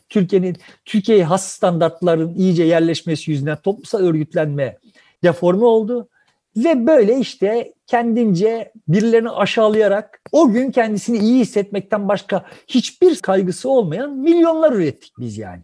Türkiye'nin 0.09 0.57
Türkiye'ye 0.85 1.23
has 1.23 1.47
standartların 1.47 2.33
iyice 2.33 2.63
yerleşmesi 2.63 3.31
yüzünden 3.31 3.57
toplumsal 3.57 3.99
örgütlenme 3.99 4.77
deforme 5.23 5.65
oldu. 5.65 6.09
Ve 6.57 6.87
böyle 6.87 7.19
işte 7.19 7.73
kendince 7.87 8.71
birilerini 8.87 9.29
aşağılayarak 9.29 10.21
o 10.31 10.51
gün 10.51 10.71
kendisini 10.71 11.17
iyi 11.17 11.39
hissetmekten 11.39 12.07
başka 12.07 12.45
hiçbir 12.67 13.15
kaygısı 13.15 13.69
olmayan 13.69 14.17
milyonlar 14.17 14.73
ürettik 14.73 15.13
biz 15.19 15.37
yani. 15.37 15.61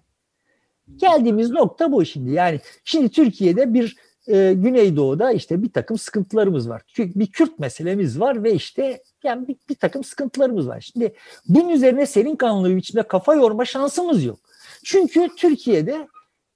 Geldiğimiz 0.95 1.49
nokta 1.49 1.91
bu 1.91 2.05
şimdi. 2.05 2.31
Yani 2.31 2.59
şimdi 2.83 3.09
Türkiye'de 3.09 3.73
bir 3.73 3.95
e, 4.27 4.53
Güneydoğu'da 4.53 5.31
işte 5.31 5.63
bir 5.63 5.71
takım 5.71 5.97
sıkıntılarımız 5.97 6.69
var. 6.69 6.81
Çünkü 6.87 7.19
bir 7.19 7.27
Kürt 7.27 7.59
meselemiz 7.59 8.19
var 8.19 8.43
ve 8.43 8.53
işte 8.53 9.03
yani 9.23 9.47
bir, 9.47 9.55
bir 9.69 9.75
takım 9.75 10.03
sıkıntılarımız 10.03 10.67
var. 10.67 10.81
Şimdi 10.81 11.13
bunun 11.47 11.69
üzerine 11.69 12.05
serin 12.05 12.35
kanlı 12.35 12.69
bir 12.69 12.75
biçimde 12.75 13.03
kafa 13.03 13.35
yorma 13.35 13.65
şansımız 13.65 14.23
yok. 14.23 14.39
Çünkü 14.83 15.29
Türkiye'de 15.37 16.07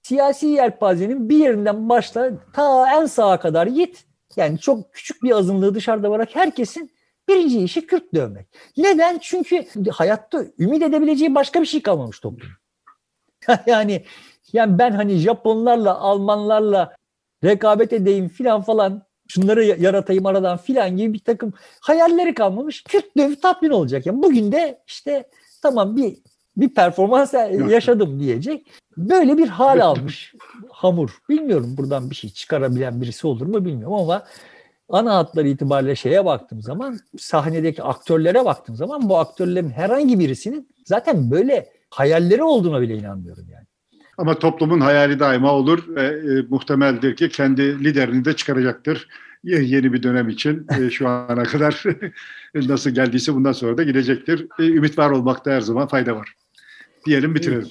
siyasi 0.01 0.47
yelpazenin 0.47 1.29
bir 1.29 1.38
yerinden 1.38 1.89
başla 1.89 2.32
ta 2.53 2.95
en 3.01 3.05
sağa 3.05 3.39
kadar 3.39 3.67
git. 3.67 4.05
Yani 4.36 4.60
çok 4.60 4.93
küçük 4.93 5.23
bir 5.23 5.32
azınlığı 5.32 5.75
dışarıda 5.75 6.12
bırak 6.12 6.36
herkesin 6.36 6.91
birinci 7.27 7.63
işi 7.63 7.88
Kürt 7.88 8.13
dövmek. 8.13 8.47
Neden? 8.77 9.17
Çünkü 9.21 9.65
hayatta 9.91 10.45
ümit 10.60 10.84
edebileceği 10.84 11.36
başka 11.36 11.62
bir 11.62 11.65
şey 11.65 11.82
kalmamış 11.82 12.19
toplum. 12.19 12.49
yani 13.65 14.05
yani 14.53 14.79
ben 14.79 14.91
hani 14.91 15.17
Japonlarla, 15.17 15.97
Almanlarla 15.97 16.95
rekabet 17.43 17.93
edeyim 17.93 18.30
filan 18.30 18.62
falan 18.62 19.04
şunları 19.28 19.63
yaratayım 19.63 20.25
aradan 20.25 20.58
filan 20.58 20.97
gibi 20.97 21.13
bir 21.13 21.19
takım 21.19 21.54
hayalleri 21.82 22.34
kalmamış. 22.34 22.84
Kürt 22.84 23.17
dövü 23.17 23.36
tatmin 23.36 23.69
olacak. 23.69 24.06
Yani 24.06 24.23
bugün 24.23 24.52
de 24.52 24.82
işte 24.88 25.23
tamam 25.62 25.97
bir 25.97 26.17
bir 26.58 26.69
performans 26.69 27.34
yaşadım 27.69 28.19
diyecek. 28.19 28.67
Böyle 28.97 29.38
bir 29.38 29.47
hal 29.47 29.80
almış 29.80 30.34
hamur. 30.69 31.19
Bilmiyorum 31.30 31.75
buradan 31.78 32.10
bir 32.10 32.15
şey 32.15 32.30
çıkarabilen 32.30 33.02
birisi 33.02 33.28
olur 33.28 33.45
mu 33.45 33.65
bilmiyorum 33.65 33.93
ama 33.93 34.23
ana 34.89 35.15
hatları 35.15 35.47
itibariyle 35.47 35.95
şeye 35.95 36.25
baktığım 36.25 36.62
zaman 36.62 36.99
sahnedeki 37.17 37.84
aktörlere 37.84 38.45
baktığım 38.45 38.75
zaman 38.75 39.10
bu 39.10 39.17
aktörlerin 39.17 39.69
herhangi 39.69 40.19
birisinin 40.19 40.69
zaten 40.86 41.32
böyle 41.32 41.69
hayalleri 41.89 42.43
olduğuna 42.43 42.82
bile 42.82 42.97
inanmıyorum 42.97 43.45
yani. 43.52 43.59
Ama 44.19 44.39
toplumun 44.39 44.79
hayali 44.79 45.19
daima 45.19 45.53
olur 45.53 45.95
ve 45.95 46.03
e, 46.03 46.45
muhtemeldir 46.49 47.15
ki 47.15 47.29
kendi 47.29 47.84
liderini 47.84 48.25
de 48.25 48.36
çıkaracaktır 48.36 49.08
yeni 49.43 49.93
bir 49.93 50.03
dönem 50.03 50.29
için 50.29 50.67
e, 50.79 50.89
şu 50.89 51.08
ana 51.08 51.43
kadar 51.43 51.84
nasıl 52.55 52.89
geldiyse 52.89 53.34
bundan 53.34 53.51
sonra 53.51 53.77
da 53.77 53.84
gidecektir. 53.84 54.47
E, 54.60 54.67
ümit 54.67 54.97
var 54.97 55.10
olmakta 55.10 55.51
her 55.51 55.62
zaman 55.62 55.88
fayda 55.88 56.15
var. 56.15 56.34
Diyelim 57.05 57.36
bitirelim. 57.36 57.67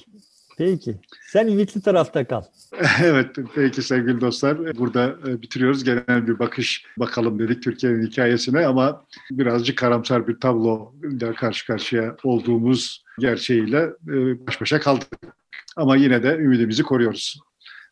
Peki. 0.57 0.95
Sen 1.21 1.47
ümitli 1.47 1.81
tarafta 1.81 2.27
kal. 2.27 2.43
evet. 3.03 3.35
Peki 3.55 3.81
sevgili 3.81 4.21
dostlar. 4.21 4.77
Burada 4.77 5.15
e, 5.27 5.41
bitiriyoruz. 5.41 5.83
Genel 5.83 6.27
bir 6.27 6.39
bakış 6.39 6.85
bakalım 6.97 7.39
dedik 7.39 7.63
Türkiye'nin 7.63 8.07
hikayesine 8.07 8.65
ama 8.65 9.05
birazcık 9.31 9.77
karamsar 9.77 10.27
bir 10.27 10.39
tablo 10.39 10.93
ile 11.03 11.33
karşı 11.33 11.67
karşıya 11.67 12.15
olduğumuz 12.23 13.03
gerçeğiyle 13.19 13.89
e, 14.07 14.47
baş 14.47 14.61
başa 14.61 14.79
kaldık. 14.79 15.38
Ama 15.79 15.95
yine 15.95 16.23
de 16.23 16.35
ümidimizi 16.35 16.83
koruyoruz. 16.83 17.39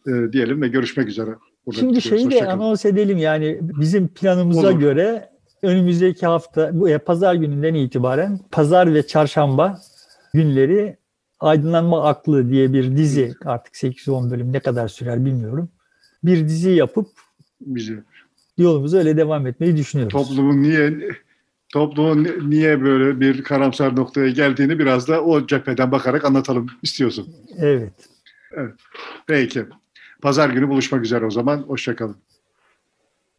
E, 0.07 0.33
diyelim 0.33 0.61
ve 0.61 0.67
görüşmek 0.67 1.07
üzere. 1.07 1.31
Burada 1.65 1.79
Şimdi 1.79 2.01
şeyi 2.01 2.31
de 2.31 2.47
anons 2.47 2.85
edelim 2.85 3.17
yani 3.17 3.59
bizim 3.61 4.07
planımıza 4.07 4.69
Olur. 4.69 4.79
göre 4.79 5.29
önümüzdeki 5.61 6.25
hafta 6.25 6.69
bu 6.73 6.89
e, 6.89 6.97
pazar 6.97 7.35
gününden 7.35 7.73
itibaren 7.73 8.39
pazar 8.51 8.93
ve 8.93 9.07
çarşamba 9.07 9.79
günleri 10.33 10.97
Aydınlanma 11.39 12.03
Aklı 12.03 12.49
diye 12.49 12.73
bir 12.73 12.97
dizi 12.97 13.33
artık 13.45 13.73
8-10 13.73 14.31
bölüm 14.31 14.53
ne 14.53 14.59
kadar 14.59 14.87
sürer 14.87 15.25
bilmiyorum. 15.25 15.69
Bir 16.23 16.47
dizi 16.47 16.69
yapıp 16.69 17.07
Güzel. 17.61 18.03
yolumuza 18.57 18.97
öyle 18.97 19.17
devam 19.17 19.47
etmeyi 19.47 19.77
düşünüyoruz. 19.77 20.13
Toplumun 20.13 20.63
niye 20.63 20.93
toplumun 21.73 22.27
niye 22.49 22.81
böyle 22.83 23.19
bir 23.19 23.43
karamsar 23.43 23.95
noktaya 23.95 24.29
geldiğini 24.29 24.79
biraz 24.79 25.07
da 25.07 25.23
o 25.23 25.47
cepheden 25.47 25.91
bakarak 25.91 26.25
anlatalım 26.25 26.67
istiyorsun. 26.81 27.35
Evet. 27.57 27.93
Evet. 28.51 28.73
Peki. 29.27 29.65
Pazar 30.21 30.49
günü 30.49 30.69
buluşmak 30.69 31.05
üzere 31.05 31.25
o 31.25 31.31
zaman. 31.31 31.57
Hoşçakalın. 31.57 32.15